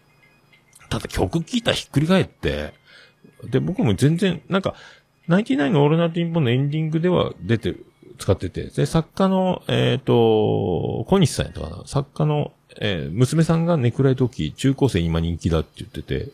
[0.88, 2.75] ただ曲聴いたらひっくり返って、
[3.45, 4.75] で、僕も全然、なんか、
[5.29, 7.87] ナインティナインのオールナイトニッポンのエンディングでは出てる、
[8.21, 11.83] 使ってて、で、作家の、えっ、と、小西さんやったかな。
[11.87, 16.31] 作家の、えー娘さんがネクライトーキー、中高生今人気だって言ってて、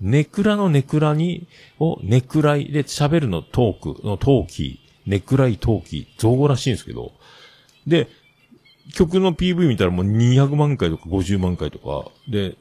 [0.00, 1.48] ネクラのネクラに、
[1.80, 7.12] をネクライで喋るのトークのトーキー、ネクライトーキー、造語らしいんですけど、
[7.86, 8.08] で、
[8.94, 12.56] 曲の PV 見たらもう200万回とか50万回とか、で、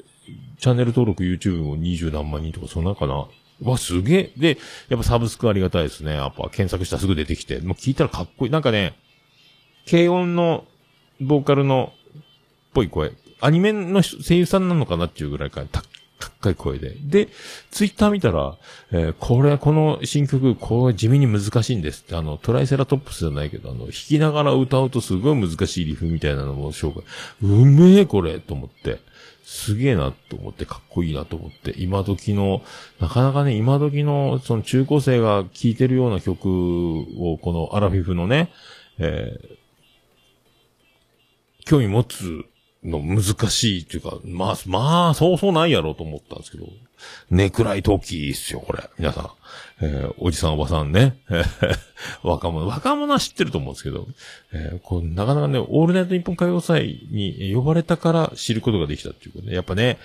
[0.60, 3.28] チャンネル登録 YouTube も20何万人とか、そんなかな。
[3.62, 4.32] わ、すげえ。
[4.38, 4.58] で、
[4.90, 6.16] やっぱサブスクありがたいですね。
[6.16, 7.60] やっぱ検索したらすぐ出てきて。
[7.60, 8.52] もう聞いたらかっこいい。
[8.52, 8.96] なんかね、
[9.90, 10.66] 軽音の
[11.20, 12.20] ボーカルのっ
[12.74, 13.14] ぽい声。
[13.40, 15.84] アニメの声優さんなのかなっていうぐらいか、た
[16.20, 16.96] 高い声で。
[17.00, 17.30] で、
[17.72, 18.58] ツイッター見たら、
[18.92, 27.04] えーこれ、この新曲、これ地味に難しいんですって、あの、トライセラトップスじゃないけど、あの、弾きながら歌うとすごい難しいリフみたいなのも紹介。
[27.42, 29.00] うめえ、これと思って。
[29.50, 32.62] すげえなと思って、かっこいいなと思って、今時の、
[33.00, 36.50] なかなかね、今時の、その中高生が聴いてるような曲
[37.18, 38.52] を、このアラフィフのね、
[39.00, 39.58] えー
[41.68, 42.46] 興味持つ
[42.82, 46.66] の難しいっていうか、まあ、まあ、そうそうないやろうと思ったんですけど、
[47.30, 48.90] ネクライトーキーっすよ、これ。
[48.98, 49.30] 皆さん。
[49.80, 51.18] えーおじさんおばさんね。
[51.30, 51.78] え ー
[52.24, 52.68] 若者。
[52.68, 54.08] 若者は知ってると思うんですけど、
[54.52, 59.98] えーこうなかなかね、オールナイト日本歌謡祭に呼ばれたから知ることができたっていうことで、やっぱね、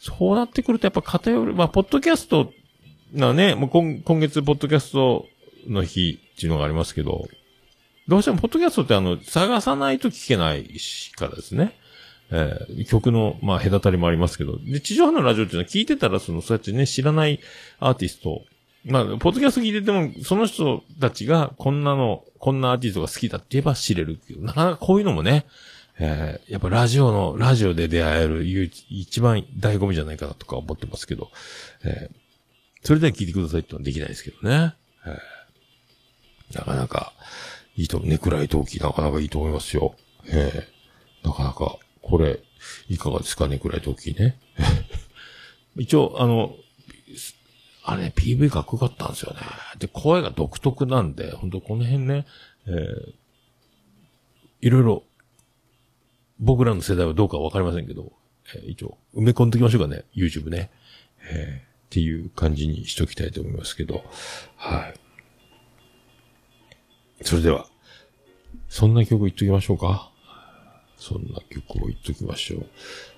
[0.00, 2.52] そうなってくるとやっぱ偏る、まあ、ポッドキャスト
[3.12, 5.26] なね、もう今今月ポッドキャスト
[5.66, 7.28] の日っていうのがありますけど、
[8.08, 11.76] どうしてもポッドキャストってあの、探さないと聞けないしからですね。
[12.32, 14.58] えー曲の、まあ、隔たりもありますけど。
[14.58, 17.40] で、地上波のラジオっていうのは聞いてたら、その、そうやってね、知らない
[17.78, 18.44] アーティスト、
[18.84, 24.44] まあ、ポッドキャスト聞いてても、その人たちが、こんなの、こんなアーティストが好きだって言えば知れるっていう。
[24.44, 25.46] なかなかこういうのもね、
[25.98, 28.44] えーやっぱラジオの、ラジオで出会える、
[28.88, 31.30] 一番醍醐味じゃないかなとか思ってますけど、
[31.84, 32.16] えー
[32.82, 34.74] それで聞いてくださいってのはできないですけどね。
[35.06, 37.12] えーなかなか、
[37.76, 39.94] いいと、ネクライトーキーなかなかいいと思いますよ。
[40.26, 40.68] ええ
[41.22, 42.40] なかなか、これ、
[42.88, 44.38] いかがですか、ネクライトーキーね。
[45.76, 46.56] 一応、あの、
[47.82, 49.40] あれ、PV かっこよかったんですよね。
[49.78, 52.26] で、声が独特なんで、本当この辺ね、
[52.66, 53.14] えー
[54.62, 55.04] いろいろ、
[56.38, 58.12] 僕らの世代はどうかわかりませんけど、
[58.54, 60.70] えー一応、埋め込んでおきましょうかね、YouTube ね。
[61.22, 64.04] えーっていう感じにしときたいと思いますけど、
[64.56, 64.94] は
[67.20, 67.24] い。
[67.24, 67.66] それでは、
[68.68, 70.12] そんな曲言っときましょうか。
[70.96, 72.66] そんな曲を言っときましょう。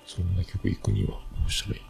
[0.07, 1.81] そんな曲行くには、どうしたらいい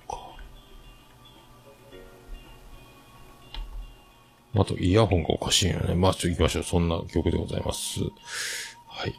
[4.55, 5.95] あと、イヤホンがおかしいよね。
[5.95, 6.63] まあ、ちょっと行きましょう。
[6.63, 8.01] そんな曲でございます。
[8.87, 9.15] はい。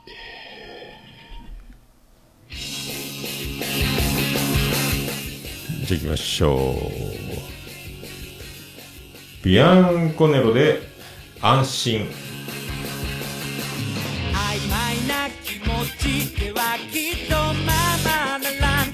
[5.86, 7.04] じゃあ行きましょう。
[9.44, 10.80] ビアンコネロで
[11.42, 12.08] 安心。
[14.32, 15.64] 曖昧な気持
[15.98, 18.86] ちではきっとままならん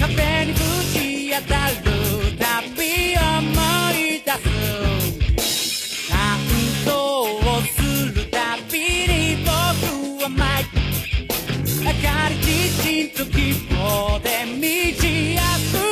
[0.00, 0.58] 壁にぶ
[0.92, 1.95] ち当たる
[12.76, 15.85] かり自信と希望で満ち溢れ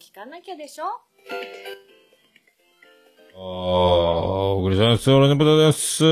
[0.00, 0.84] 聞かなきゃでしょ？
[3.34, 3.40] ああ、
[4.54, 5.10] おくれさんです。
[5.10, 6.02] 俺のことです。
[6.04, 6.10] は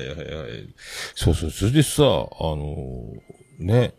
[0.00, 0.74] いはいはい。
[1.14, 3.94] そうそう、それでさ、あのーね、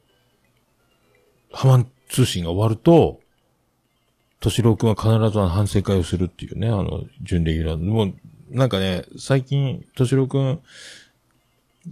[1.54, 3.22] ハマン通信が終わると、
[4.42, 7.78] 敏郎くんは必ず反省会をするっていうね、あの、準レギュラー。
[7.78, 8.14] もう、
[8.50, 10.60] なんかね、最近、敏郎くん、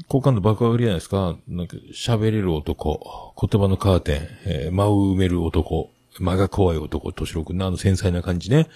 [0.10, 1.38] 好感度爆上がりじゃないですか。
[1.48, 8.68] なんか、喋れる男、言葉のカーテン、えー間を埋める男、間が怖い男、敏郎くんのあの繊細な感じね。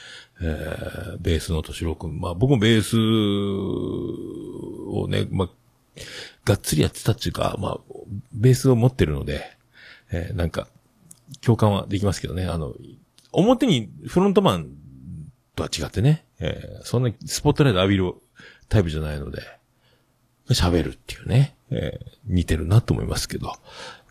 [0.41, 2.19] えーベースの敏郎くん。
[2.19, 2.97] まあ僕もベース
[4.89, 5.49] をね、まあ、
[6.45, 7.79] がっつりやってたっていうか、まあ、
[8.33, 9.43] ベースを持ってるので、
[10.11, 10.67] えーなんか、
[11.41, 12.45] 共感はできますけどね。
[12.45, 12.73] あの、
[13.31, 14.69] 表にフロントマン
[15.55, 18.13] とは違ってね、えーそんなスポットライト浴びる
[18.69, 19.41] タイプじゃないので、
[20.49, 23.53] 喋るっていうね、えー似てるなと思いますけど。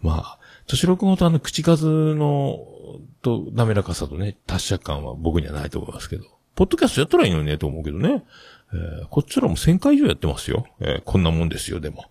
[0.02, 2.58] まあ、敏郎くんほどあの口数の、
[3.22, 6.24] と滑らかさとね、達者感は僕にはないと思いますけど。
[6.54, 8.24] ポッドキャストやったらいいのにね、と思うけどね。
[8.72, 10.66] えーこっちらも1000回以上やってますよ。
[10.80, 12.04] えーこんなもんですよ、でも。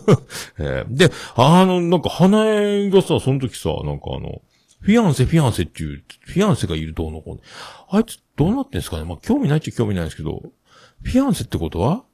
[0.58, 4.42] えーで、あの、なんか、花江がさ、その時さ、なんかあの、
[4.80, 7.40] フィアンセ、フィアンセっていう、フィアンセがいるどうのこう。
[7.90, 9.04] あいつ、どうなってんすかね？
[9.04, 10.42] まあ、興味ないっちゃ興味ないんですけど、
[11.02, 12.04] フィアンセってことは？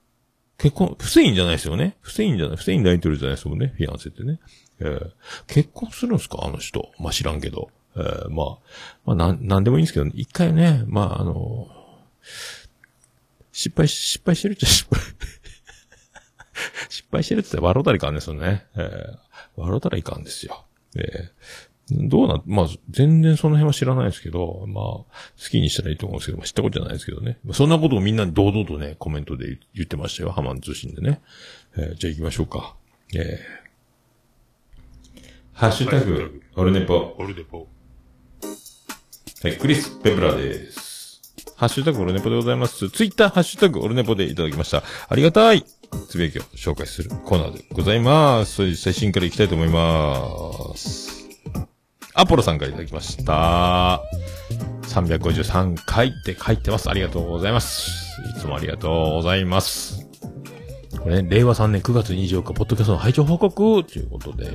[0.56, 1.96] 結婚、フセインじゃないですよね。
[2.00, 3.74] フセインじゃない、フセイン大統領じゃないですもんね。
[3.76, 4.38] フィアンセってね。
[4.80, 5.10] えー
[5.46, 6.38] 結婚するんすか？
[6.42, 6.90] あの人。
[6.98, 7.70] まあ、知らんけど。
[7.96, 8.58] えーまあ、
[9.06, 11.68] まあ、なん、なんでもいいんですけど、一回ね、まあ、あの
[13.52, 15.00] 失敗、失敗してるっちゃ 失敗。
[16.88, 18.66] 失敗してるって言ったら笑うたらいかんですよね。
[18.76, 19.18] えー
[19.56, 20.64] 笑うたらいかんですよ。
[20.96, 21.30] えー
[21.90, 25.06] どうな、まあ、全然その辺は知らないですけど、まあ、好
[25.50, 27.38] きにしたらいいと思うんですけど、まあ、知ったことじゃないですけどね。
[27.44, 30.32] まあそんなことをみんなに堂々とね、コメントで言ってましたよ。
[30.32, 31.20] ハマン通信でね。
[31.76, 32.74] えーじゃあ行きましょうか。
[33.14, 33.63] えー
[35.54, 37.14] ハッシュタグ、オルネポ。
[37.16, 37.68] オルネポ。
[39.44, 41.22] はい、クリス・ペブラです。
[41.54, 42.90] ハッシュタグオルネポでございます。
[42.90, 44.82] ツイッター、ハッシュタグオルネポでいただきました。
[45.08, 45.64] ありがたい
[46.08, 48.54] つぶやきを紹介するコーナーでございます。
[48.54, 51.24] それで最新からいきたいと思います。
[52.14, 54.02] アポロさんからいただきました。
[54.88, 56.90] 353回って書いてます。
[56.90, 57.92] ありがとうございます。
[58.36, 60.03] いつもありがとうございます。
[61.04, 64.46] これね、令和3年9月24日、ポッドキャストの拝聴報告ということで、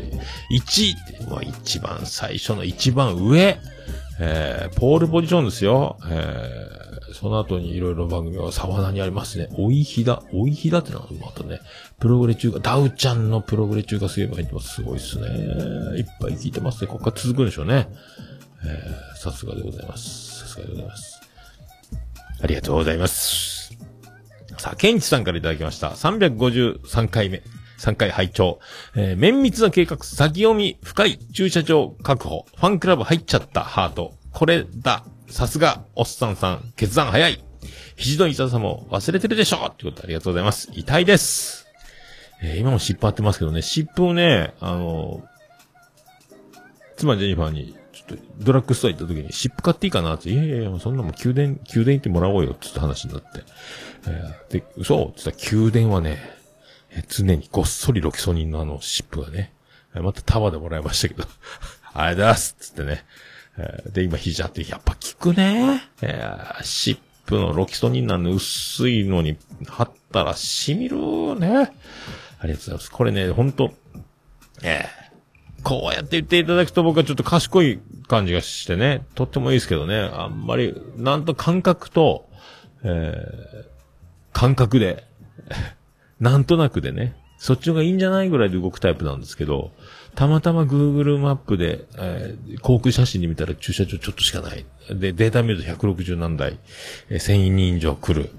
[0.52, 3.60] 1位、まあ一番最初の一番上、
[4.20, 6.00] えー、ポールポジションですよ。
[6.10, 9.48] えー、その後にいろいろ番組はサバナにありますね。
[9.60, 11.62] おいひだ、おいひだってのがまたね、
[12.00, 14.74] プログレ中華、ダウちゃんのプログレ中華水泳部入ってます。
[14.74, 15.28] すごいっすね。
[16.00, 16.88] いっぱい聞いてますね。
[16.88, 17.88] ここから続くんでしょうね。
[18.66, 20.40] えー、さすがでございます。
[20.40, 21.22] さすがでございます。
[22.42, 23.49] ありがとうございます。
[24.60, 25.92] さあ、ケンチさんからいただきました。
[25.92, 27.42] 353回目。
[27.80, 28.60] 3回拝聴。
[28.94, 34.16] えー綿密な計画、先読み、深い駐車場確保、ファンクラブ入っちゃったハート。
[34.34, 35.06] これだ。
[35.30, 37.42] さすが、おっさんさん、決断早い。
[37.96, 40.70] 肘の痛さも忘れてるでしょってことありがとうございます。
[40.74, 41.66] 痛いです。
[42.44, 45.24] えー今も湿布貼ってますけどね、湿布をね、あの
[46.98, 47.78] 妻ジェニファーに、
[48.40, 53.28] ドラッグストア行った時に湿布買っていいかなって、いやいやいや、そんなもん宮殿、宮殿行ってもらおうよ、つって話になって。
[54.08, 56.18] えーで、嘘つったら宮殿はね、
[56.92, 59.54] えー常にごっそりロキソニンのあの湿布がね、
[59.96, 61.28] えーまた束でもらいましたけど、
[61.94, 63.06] あれだすっつってね。
[63.58, 65.00] えーで、今肘あって、やっぱ効
[65.32, 65.84] くね。
[66.02, 69.38] えー湿布のロキソニンなんで薄いのに
[69.68, 70.98] 貼ったら染みる
[71.40, 71.72] ね。
[72.42, 72.92] ありがとうございます。
[72.92, 73.74] これね、ほんと、
[74.64, 74.99] えー
[75.70, 82.28] こうやって言っていただくと僕はちょっと賢い感じがしてね、とってもいいですけどね、あんまり、なんと感覚と、
[82.84, 83.70] えー
[84.32, 85.06] 感覚で、
[86.20, 89.72] なんとなくでね、そっちの方がいいんじゃないぐらいで動くタイプなんですけど、
[90.16, 94.66] たまたま Google マップで、えー航空写真で見たら駐車場ちょっとしかない。
[94.90, 96.58] で、データ見ると160何台、
[97.10, 98.32] えー1000人以上来る。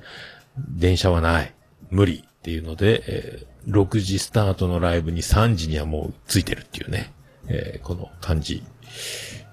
[0.56, 1.54] 電車はない。
[1.90, 2.24] 無理。
[2.26, 7.12] っていうので、えー6時スタートのライブに3時にはもうついてるっていうね、
[7.50, 8.62] えーこの感じ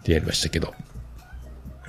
[0.03, 0.73] でやりましたけど。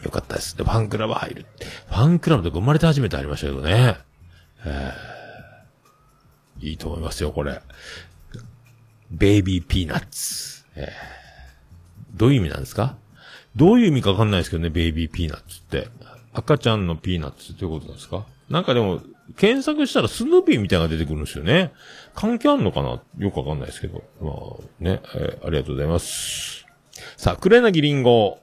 [0.05, 0.57] よかったです。
[0.57, 1.47] で、ファンクラブ入る。
[1.89, 3.97] ファンクラブとか生まれて初めて入りましたけどね。
[4.65, 7.61] えーいいと思いますよ、これ。
[9.11, 10.65] ベイビーピーナッツ。
[10.77, 10.87] えー
[12.15, 12.97] どういう意味なんですか？
[13.55, 15.89] どういう意味かわかんないですけどね、ベイビーピーナッツって。
[16.33, 18.25] 赤ちゃんのピーナッツっていうことなんですか？
[18.49, 19.03] なんかでも、
[19.37, 21.73] 検索したらスヌーピーみたいなのが出てくるんですよね。
[22.15, 23.03] 関係あんのかな？
[23.19, 24.03] よくわかんないですけど。
[24.21, 26.67] まあ、ね、えーありがとうございます。
[27.17, 28.41] さあ、クレナギリンゴ。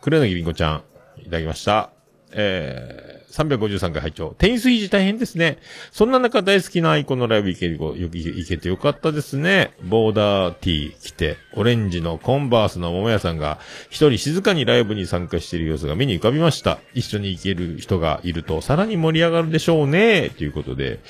[0.00, 0.82] クレナギリンゴちゃん、
[1.20, 1.93] いただきました。
[2.36, 5.58] えー、353回拝聴テニス肘大変ですね。
[5.92, 9.74] そんな中大好きなアイコンのライブ行けるよ、行けてよかったですね。
[9.82, 13.58] ボーダー T 着て、オレンジのコンバースの桃屋さんが、
[13.90, 16.78] 一人静かにライブに参加している様子が目に浮かびました。
[16.94, 20.30] 一緒に行ける人がいると、さらに盛り上がるでしょうね。
[20.30, 21.00] ということで、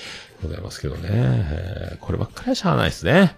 [0.42, 1.08] ございますけどね。
[1.12, 3.36] えーこればっかりはしゃあないですね。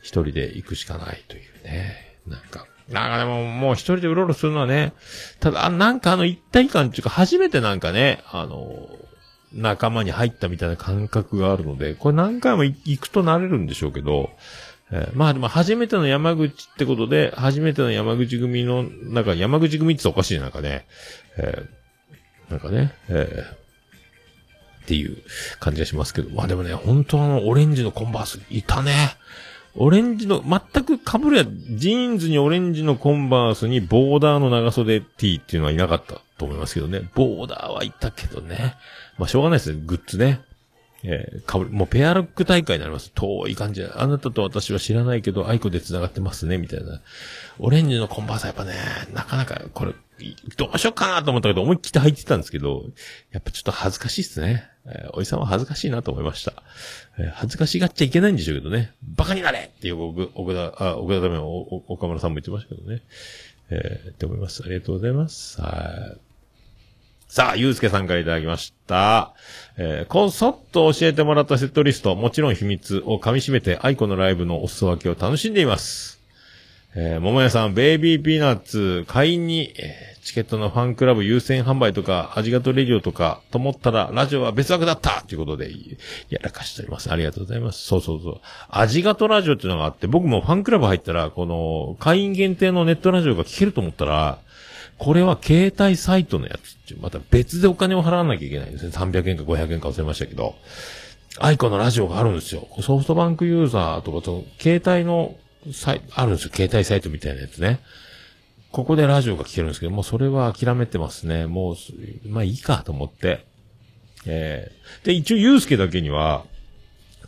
[0.00, 2.16] 一人で行くしかないというね。
[2.26, 4.92] なんか、なんかでももう一人でうろうろするのはね、
[5.40, 8.88] ただ、なんかあの一体感っていうか初めてなんかね、あの、
[9.52, 14.30] 仲間に入ったみたいな感覚があるので、これ何回も行くとなれるんでしょうけど、
[14.92, 20.86] えーまあでも初めての山口ってことで、初めての山口組の、なんか山口組ってったらおかしいなんかね、
[21.38, 23.66] えーなんかね、えー
[24.84, 25.16] っていう
[25.58, 26.30] 感じがしますけど。
[26.30, 29.16] まあでもね、本当あの、オレンジのコンバースいたね。
[29.76, 37.02] オレンジの、全く被るや、ジーンズにオレンジのコンバースにボーダーの長袖 T っていうのはいなかったと思いますけどね。
[37.14, 38.74] ボーダーはいたけどね。
[39.18, 40.40] まあしょうがないですね、グッズね。
[41.02, 43.12] えー、かぶ、もうペアルック大会になります。
[43.14, 43.90] 遠い感じで。
[43.94, 47.00] あなたと私は知らないけど、アイコで繋がってますね、みたいな。
[47.58, 48.74] オレンジのコンバースはやっぱね、
[49.12, 49.92] なかなか、これ、
[50.56, 52.84] どうしようかなと思ったけど、思いっきり入ってたんですけど、
[53.32, 54.68] やっぱちょっと恥ずかしいっすね。
[54.86, 56.62] えーおじさんは恥ずかしいなと思いました。
[57.18, 58.92] えー恥ずかしがっちゃいけないんでしょうけどね。
[59.02, 60.00] バカになれっていう、
[60.34, 61.48] 奥田、あ、奥田ための
[61.88, 63.02] 岡村さんも言ってましたけどね。
[63.70, 64.62] えー、って思います。
[64.64, 65.60] ありがとうございます。
[65.60, 66.20] はい。
[67.28, 69.34] さあ、ゆうすけさんからいただきました。
[69.76, 76.15] えー、こそっと教えてもらったセットリスト、もちろん秘密を噛み締めて、アイコのライブのお裾分けを楽しんでいます。
[76.98, 85.70] えー、桃屋さん、ベイビーピーナッツ、会員に、えーチケットのファンクラブ優先販売とか、あじがとレディオとか、と思ったら、ラジオは別枠だったということで、
[86.30, 87.12] やらかしております。
[87.12, 87.86] ありがとうございます。
[87.86, 88.40] そうそうそう。
[88.68, 94.40] あじがとラジオっていうのがあって、僕もファンクラブ入ったら、この、会員限定のネットラジオが聞けると思ったら、
[94.98, 98.90] これは携帯サイトのやつっていう、また別でお金を払わなきゃいけないんですね。
[98.90, 100.56] 300円か500円か忘れましたけど。
[101.38, 102.66] アイコのラジオがあるんですよ。
[102.80, 105.36] ソフトバンクユーザーとかと、携帯の
[105.72, 106.50] サイあるんですよ。
[106.54, 107.80] 携帯サイトみたいなやつね。
[108.72, 111.46] ここでラジオが聞けるんですけど、もうそれは諦めてますね。
[111.46, 111.76] もう、
[112.28, 113.46] まあいいかと思って。
[114.26, 116.44] えー、で、一応、ゆうすけだけには、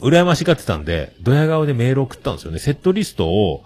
[0.00, 2.58] 羨ましがってたんで、ドヤ顔でメール送ったんですよね。
[2.58, 3.64] セットリストを、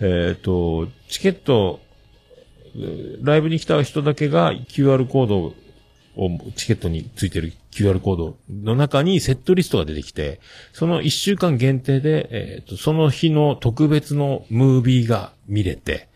[0.00, 1.80] えっ、と、チケット、
[3.22, 5.54] ライブに来た人だけが QR コードを、
[6.56, 10.40] チケットについてる QR コードの中にセットリストが出てきて、
[10.72, 16.08] その1週間限定で、えっ、と、その日の特別のムービーが見れて、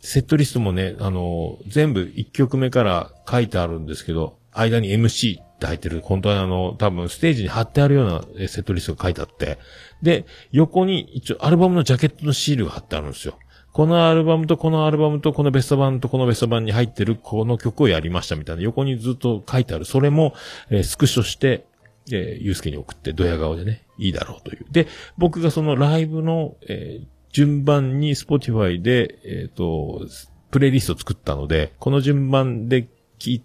[0.00, 9.58] セットリストもね、あの、全部1曲目から書いてあるんですけど、間に MC って入ってる、本当はあの、多分ステージに貼ってあるようなセットリストが書いてあって、
[10.02, 13.38] で、横に一応アルバムのジャケットのシールが貼ってあるんですよ。
[13.74, 19.84] このアルバムとこのアルバムとこのベスト版とこのベスト版に入ってるこの曲をやりましたみたいな横にずっと書いてある。
[19.84, 20.32] それも、
[20.70, 21.66] えースクショして、
[22.12, 24.66] えー、ゆうすけに送ってドヤ顔でね、いいだろうという。
[24.70, 24.86] で、
[25.18, 30.06] 僕がそのライブの、えー順番に Spotify で、えっ、と、
[30.52, 32.86] プレイリスト作ったので、この順番で
[33.18, 33.40] 流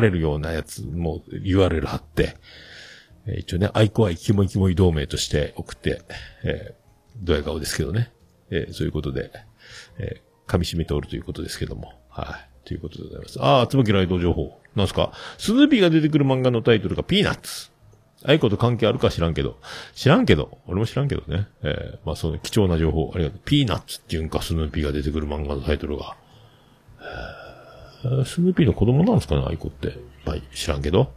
[0.00, 2.38] れるようなやつも URL 貼って、
[3.26, 6.00] えー一応ね、アイコアイキモイキモイ同盟として送って、
[6.44, 6.74] えー、
[7.20, 8.10] ドヤ顔ですけどね。
[8.48, 9.30] えーそういうことで、
[9.98, 11.92] えー噛み締めておるということですけども。
[12.08, 12.66] はい。
[12.68, 13.38] ということでございます。
[13.42, 14.60] ああ、つばきライド情報。
[14.76, 15.10] なんすか？
[15.38, 17.70] スヌーピーが出てくる漫画のタイトルがピーナッツ。
[18.24, 19.58] あいこと関係あるか知らんけど。
[19.94, 20.58] 知らんけど。
[20.68, 21.48] 俺も知らんけどね。
[21.64, 23.40] えーまあその貴重な情報、ありがとう。
[23.44, 26.16] ピーナッツっていうんか、スヌーピーが出てくる漫画のタイトルが。
[28.24, 29.98] スヌーピーの子供なんですかね、アイコって。
[30.24, 31.12] まあ知らんけど。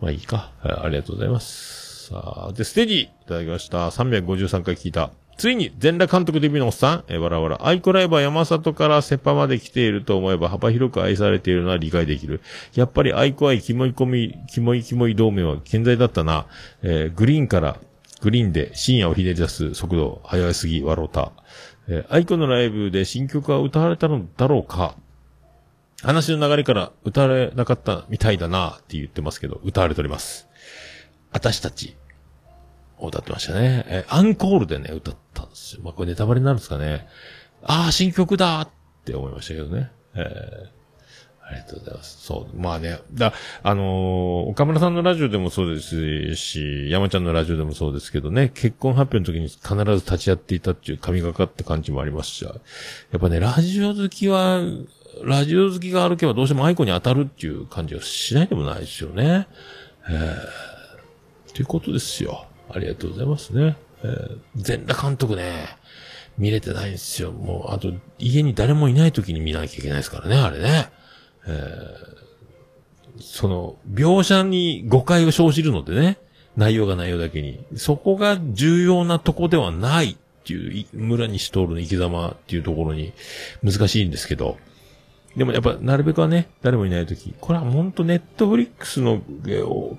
[0.00, 0.52] まあいいか。
[0.62, 2.08] えーありがとうございます。
[2.08, 3.88] さあ、で、ステージいただきました。
[3.88, 5.10] 353回聞いた。
[5.38, 7.66] ついに、全裸監督デビューのおっさん、えー、わらわら。
[7.66, 12.42] アイコライバー山里からセパまで来ていると思えば幅広く愛されているのは理解できる。
[12.74, 16.46] やっぱりアイコアイキモイコミ、キモイキモイ同盟は健在だったな。
[16.82, 17.78] えーグリーンから、
[18.20, 21.30] グリーンで深夜をひねり出す速度、速すぎ、笑うた。
[21.86, 24.96] えーアイコのライブで新曲は歌われたのだろうか？
[26.02, 30.48] 話の流れから歌われなかったみたいだなって言ってますけど、歌われております。
[31.30, 31.96] 私たち、
[33.06, 33.84] 歌ってましたね。
[33.88, 35.82] えーアンコールでね、歌ったんですよ。
[35.84, 37.06] まあ、これネタバレになるんですかね。
[37.62, 38.68] ああ、新曲だっ
[39.04, 39.90] て思いましたけどね。
[40.14, 40.78] えー
[41.50, 42.18] ありがとうございます。
[42.26, 42.60] そう。
[42.60, 43.32] まあね、だ、
[43.62, 52.50] あのー岡村さんのラジオでもそうですし、山ちゃんのラジオでもそうですけどね、結婚発表の時に必ず立ち会っていたっていう神がかった感じもありますし、や
[53.16, 54.60] っぱね、ラジオ好きは、
[55.24, 59.48] ラジオ好きが歩けばどうしてもアイコに当たるっていう感じはしないでもないですよね。
[61.54, 62.46] ということですよ。
[62.70, 63.76] ありがとうございますね。
[64.02, 65.66] えー、全裸監督ね、
[66.36, 67.32] 見れてないんですよ。
[67.32, 70.90] もう、あと、家に誰もいない時に見なきゃいけないですからね、あれね。
[71.46, 72.18] えー
[73.20, 76.18] その、描写に誤解を生じるのでね、
[76.56, 77.64] 内容が内容だけに。
[77.76, 83.12] そこが重要なとこではないっていう、村西徹の生き様っていうところに
[83.62, 84.56] 難しいんですけど、
[85.38, 89.96] でもやっぱ、なるべくはね、誰もいないとき、これは本当ネットフリックスの、えを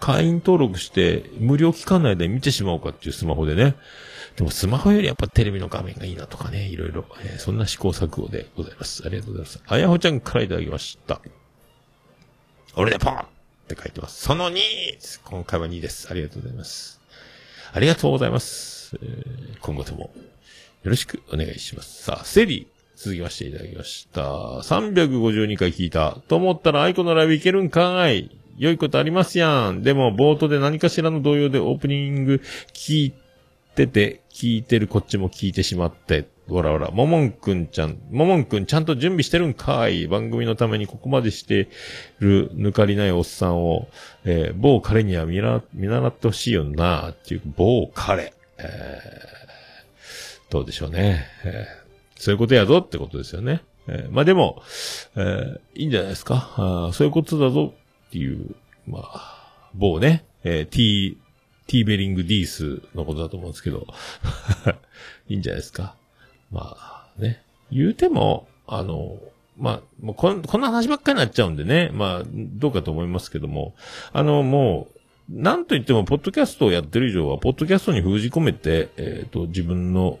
[0.00, 3.76] 会員登録して、無料期間内で見てしまおうかっていうスマホでね。
[4.34, 9.04] でもスマホよりやっぱテレビの画面がいいなとかね、いろいろ、えーそんな試行錯誤でございます。
[9.06, 9.62] ありがとうございます。
[9.68, 11.20] あやほちゃんからいただきました。
[12.74, 13.24] 俺でポンっ
[13.68, 14.20] て書いてます。
[14.20, 14.56] その 2!
[15.22, 16.08] 今回は2です。
[16.10, 17.00] ありがとうございます。
[17.72, 18.98] ありがとうございます。
[19.00, 20.10] えー今後とも
[20.82, 22.02] よろしくお願いします。
[22.02, 22.71] さあ、セリー、
[23.02, 24.22] 続きましていただきました。
[24.22, 26.18] 352回聞いた。
[26.28, 28.30] と思ったらアイコのライブいけるんかい。
[28.56, 29.82] 良いことありますやん。
[29.82, 32.40] でも、冒頭で何かしらの動揺でオープニング
[32.72, 33.12] 聞い
[33.74, 36.90] てて、聞いてるこっちも聞いてしまって、わらわら。
[36.92, 40.06] ももんくんちゃん、ももんくんちゃんと準備してるんかい。
[40.06, 41.68] 番組のためにここまでして
[42.20, 43.88] る抜かりないおっさんを、
[44.24, 48.32] えー某彼には見習見習ってほしいよな、っていう、某彼。
[48.58, 49.42] えー
[50.50, 51.26] どうでしょうね。
[51.44, 51.81] えー
[52.22, 53.64] そういうことやぞってことですよね。
[53.88, 54.62] えーまあでも、
[55.16, 56.54] えーいいんじゃないですか。
[56.56, 57.74] あそういうことだぞ
[58.08, 58.54] っていう、
[58.86, 61.18] まあ、某ね、えー、T、
[61.66, 63.88] T ベリングディースのことだと思うんですけど、
[65.28, 65.96] いいんじゃないですか。
[66.52, 67.42] まあ、ね。
[67.72, 69.18] 言うても、あの、
[69.58, 71.90] まあ、もうこん、こんな話ばっかりになっちゃうんでね。
[71.92, 73.74] まあ、どうかと思いますけども。
[74.12, 74.86] あの、も
[75.28, 80.20] う、なんと言っても、ポッドキャストをやってる以上は、ポッドキャストに封じ込めて、えっ、と、自分の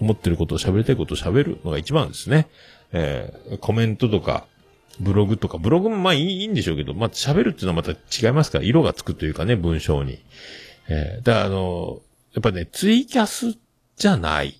[0.00, 2.48] 思ってることを喋りたいことを喋るのが一番ですね。
[2.92, 4.46] えーコメントとか、
[5.00, 10.18] ブログとか、ブログもまあいいいいんでしょうけど、まあ喋るっていうのはまた違いますから、色がつくというかね、文章に。
[10.88, 12.00] えーだからあの、
[12.34, 13.58] やっぱね、ツイキャス
[13.96, 14.58] じゃない。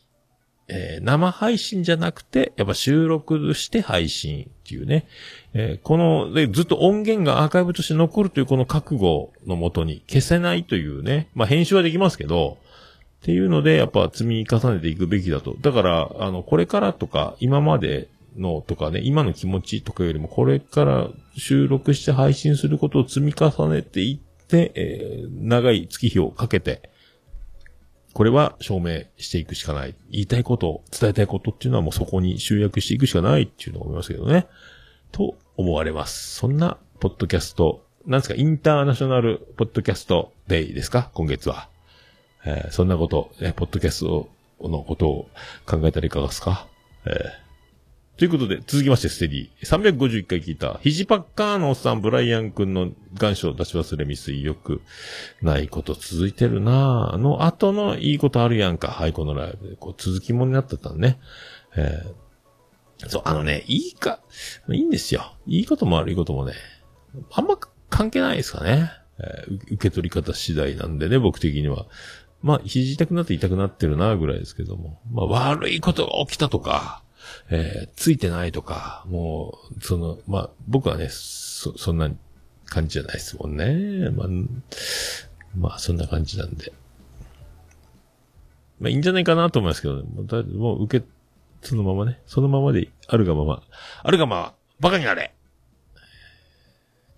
[0.69, 5.07] えー生配信じゃなくて、やっぱ収録して配信っていうね。
[5.55, 11.29] えーこの、で、ずっと音源がアーカイブとして残るというこの覚悟のもとに消せないというね。
[11.35, 12.59] まあ編集はできますけど、
[13.23, 15.57] っていうので、やっぱ積み重ねていくべきだと。
[15.61, 26.91] だから、あの、これからとか、今までのとかね、今の気持ちとかよりも、これから収録して配信することを積み重ねていって、えー長い月日をかけて、
[28.13, 29.95] これは証明していくしかない。
[30.11, 34.49] 言いたいこと、伝えたいことっていうのはもうそこに集約していくしかないっていうのを思いますけどね。
[35.13, 36.35] と思われます。
[36.35, 41.11] そんなポッドキャスト、なんですか、インターナショナルポッドキャストデイですか？
[41.15, 41.72] 今月は。
[42.45, 44.29] えーそんなこと、えーポッドキャスト
[44.61, 45.29] のことを
[45.67, 46.67] 考えたらいかがですか？
[47.07, 47.43] えー
[48.19, 49.49] ということで、続きまして、ステディ。
[49.65, 54.83] 351回聞いた、ヒジパッカーのおっさん、ブライアン君の願書を出し忘れ未遂よく
[55.41, 57.17] ないこと続いてるなぁ。
[57.17, 58.89] の後のいいことあるやんか。
[58.89, 59.77] はい、このライブで。
[59.77, 61.19] こう、続きもになってたんね。
[61.75, 64.21] えーそう、あのね、いいか、
[64.69, 65.35] いいんですよ。
[65.47, 66.53] いいことも悪いこともね、
[67.33, 67.57] あんま
[67.89, 68.91] 関係ないですかね。
[69.19, 71.87] えー受け取り方次第なんでね、僕的には。
[72.43, 75.01] まあ、肘痛くなって痛くなってるな、ぐらいですけども。
[75.13, 77.03] まあ、悪いことが起きたとか、
[77.51, 82.11] えーついてないとか、もう、その、まあ、僕はね、そ、そんな
[82.67, 84.11] 感じじゃないですもんね。
[84.11, 84.29] まあ、
[85.57, 86.73] まあ、そんな感じなんで。
[88.81, 91.07] まあ、いいんじゃないかなと思いますけど、ね、もうだもう受け、
[91.63, 93.63] そのままね、そのままであるがまま、
[94.03, 95.33] あるがまま、バカになれ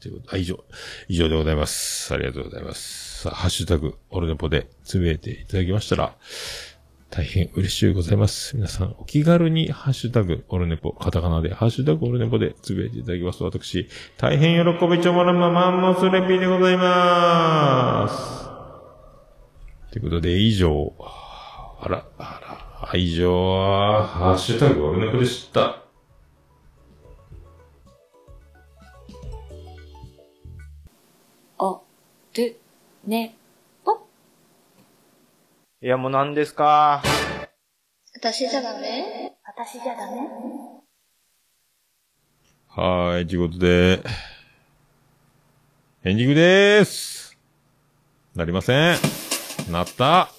[0.00, 0.62] ということ、あ、以上、
[1.08, 2.12] 以上でございます。
[2.12, 3.03] ありがとうございます。
[3.24, 6.14] さあ、ハッシュタグ、オルネポでつぶやいていただきましたら、
[7.08, 8.54] 大変嬉しいございます。
[8.54, 18.14] 皆さん、お気軽に、ハッシュタグ、オルネポ、カタカナで、ハッシュタグ、オルネポでつぶやいていただきますと、私、大変喜びちょもらまマンモスレピーでございまー
[19.88, 19.92] す。
[19.92, 20.92] ということで、以上、
[21.80, 25.82] あら、あら、以上は、ハッシュタグ、オルネポでした。
[31.58, 31.80] お、
[32.34, 32.56] る、
[33.06, 33.36] ね、
[33.84, 34.06] ぽ。
[35.82, 37.02] いや、もう何ですか？
[38.14, 39.34] 私じゃダメ？
[39.44, 40.22] 私じゃダメ？
[42.68, 44.02] はーい、ということで、
[46.04, 47.36] エンディングでーす。
[48.34, 48.96] なりません。
[49.70, 50.30] なった。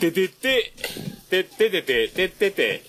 [0.00, 0.72] ててて、
[1.30, 2.82] てててて、ててて、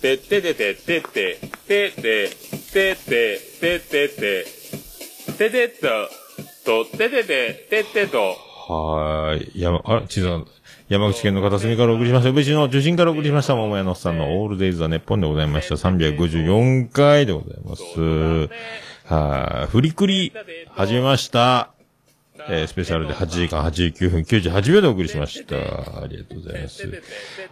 [0.00, 2.30] てててて、てて、てて、て。
[2.70, 4.08] て、てて。
[4.08, 4.44] て、
[5.38, 5.88] ててと、
[6.64, 8.36] と、ててて、ててと、
[8.68, 9.60] はーい。
[9.60, 10.28] 山、あら、地図
[10.88, 12.30] 山口県の片隅からお送りしました。
[12.30, 13.54] 宇部市の受信からお送りしました。
[13.54, 15.74] 桃屋のさんのオールデイズ・ザ・ネッポンでございました。
[15.74, 17.82] 354回でございます。
[19.04, 19.70] はい。
[19.70, 20.32] フリクリ、
[20.70, 21.70] 始めました。
[22.48, 25.56] えースペシャルで8時間89分98秒でお送りしました。
[25.56, 27.02] ありがとうございます。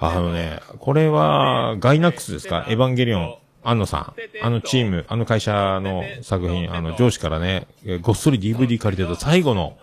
[0.01, 3.35] あのね、これは、ガイナックスですかエヴァンゲリオン。
[3.63, 4.15] 安野さん。
[4.43, 7.67] あのチーム、あの会社の作品、あの上司からね、
[8.03, 9.77] ごっそり DVD 借りてた最後の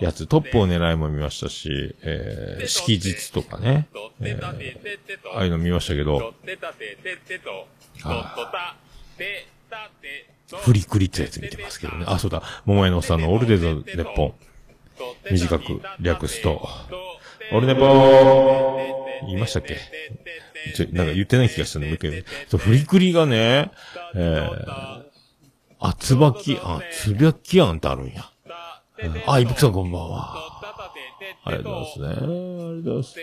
[0.00, 3.88] やつ、トップを狙いも見ましたし、えー、式日とかね、
[4.20, 4.46] えー
[5.34, 6.34] ああいうの見ましたけど、
[8.04, 8.76] あ、
[10.62, 12.04] フリクリってやつ見てますけどね。
[12.08, 14.34] あ、そうだ、桃屋のおっさんのオルデザネッポン。
[15.30, 16.68] 短く略すと、
[17.52, 19.78] オルネポー言いましたっけ？
[20.74, 22.24] ちょ、なんか言ってない気がしたんで、もう一回。
[22.48, 23.70] そう、フリクリがね、
[24.14, 25.02] えー、
[25.80, 28.30] あ、つばきあ、つばきあんってあるんや。
[29.26, 30.34] あ、いぶきさんこんばんは。
[31.44, 32.06] ありがとうございますね。
[32.08, 33.16] ありがとうございます。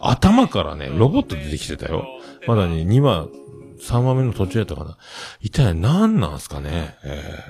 [0.00, 2.06] 頭からね、ロボット出てきてたよ。
[2.46, 3.26] まだね、2話、
[3.80, 4.98] 3話目の途中やったかな。
[5.40, 6.96] 一体何なんすかね。
[7.04, 7.42] えー、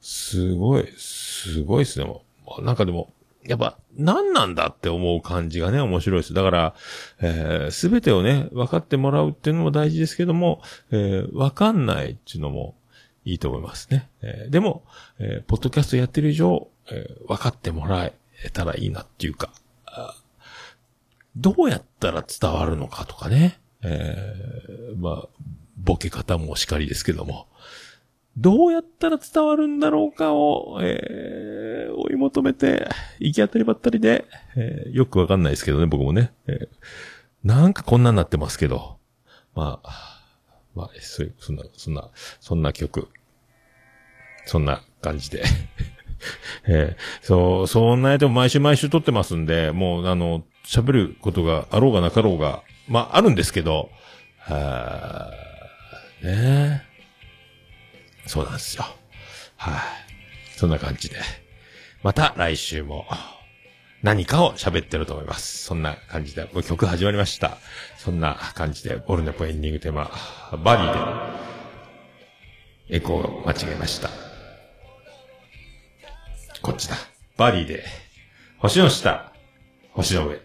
[0.00, 2.04] すごい、すごいっすね。
[2.04, 2.24] も
[2.58, 3.12] うなんかでも、
[3.46, 6.34] やっぱ、何なんだって思う感じがね、面白いです。
[6.34, 6.74] だから、
[7.20, 12.74] えすべてをね、分かってもらうっていうのも大事ですけども、えー、分かんないっていうのも
[13.24, 14.08] いいと思いますね。
[14.22, 14.84] えーでも、
[15.18, 18.14] えーポッドキャストやってる以上、えー分かってもらえ
[18.52, 19.50] たらいいなっていうか、
[21.36, 25.28] どうやったら伝わるのかとかね、えーまあ、
[25.76, 27.48] ボケ方もしかりですけども、
[28.36, 32.88] どうやったら伝わるんだろうかを、えー追い求めて、
[33.20, 34.24] 行き当たりばったりで、
[34.56, 36.32] えーよくわかんないですけどね、僕もね。
[36.46, 36.68] えー
[37.44, 38.96] なんかこんなになってますけど、
[39.54, 40.22] まあ、
[40.74, 42.10] まあ、そ、そんな、そんな、
[42.40, 43.08] そんな曲、
[44.46, 45.44] そんな感じで。
[46.66, 53.90] えーそう、そんなやつも毎週毎週撮ってますんで、もう、あの、喋ることがあろうがなかろうが、まあ、あるんですけど、
[54.38, 56.93] はーねえ
[58.26, 58.84] そうなんですよ。
[59.56, 59.74] はい、
[60.56, 61.16] そんな感じで。
[62.02, 63.06] また来週も
[64.02, 65.64] 何かを喋ってると思います。
[65.64, 67.56] そんな感じで、もう曲始まりました。
[67.96, 70.10] そんな感じで、オルネポエンディングテーマ、
[70.62, 71.38] バディ
[72.88, 74.10] で、エコーを間違えました。
[76.60, 76.96] こっちだ。
[77.38, 77.84] バディで、
[78.58, 79.32] 星の下、
[79.92, 80.43] 星の上。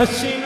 [0.00, 0.39] Hashim.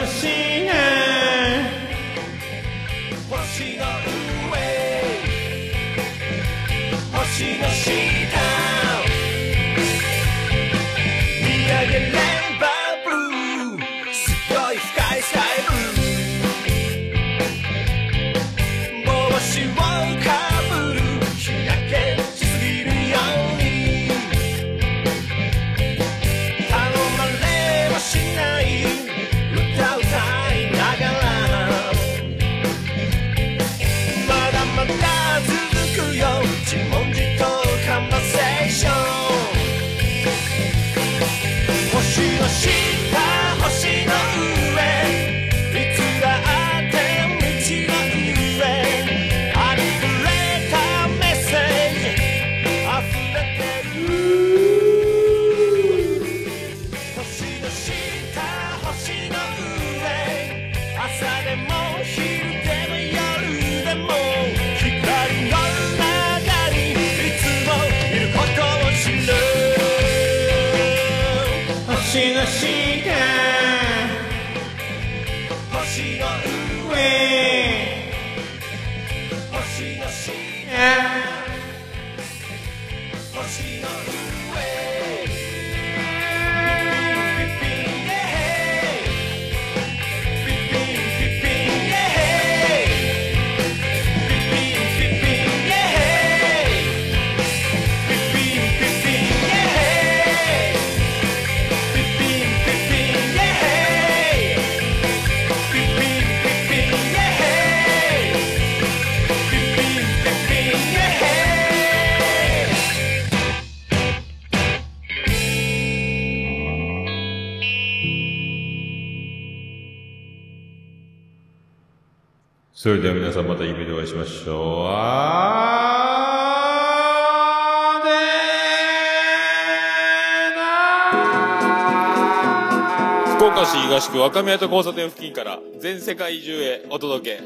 [134.15, 137.43] 区若宮と交差点付近から全世界中へお届け。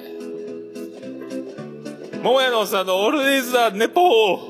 [2.22, 4.47] 桃屋のおっさんのオールディーズ・ザ・ネポー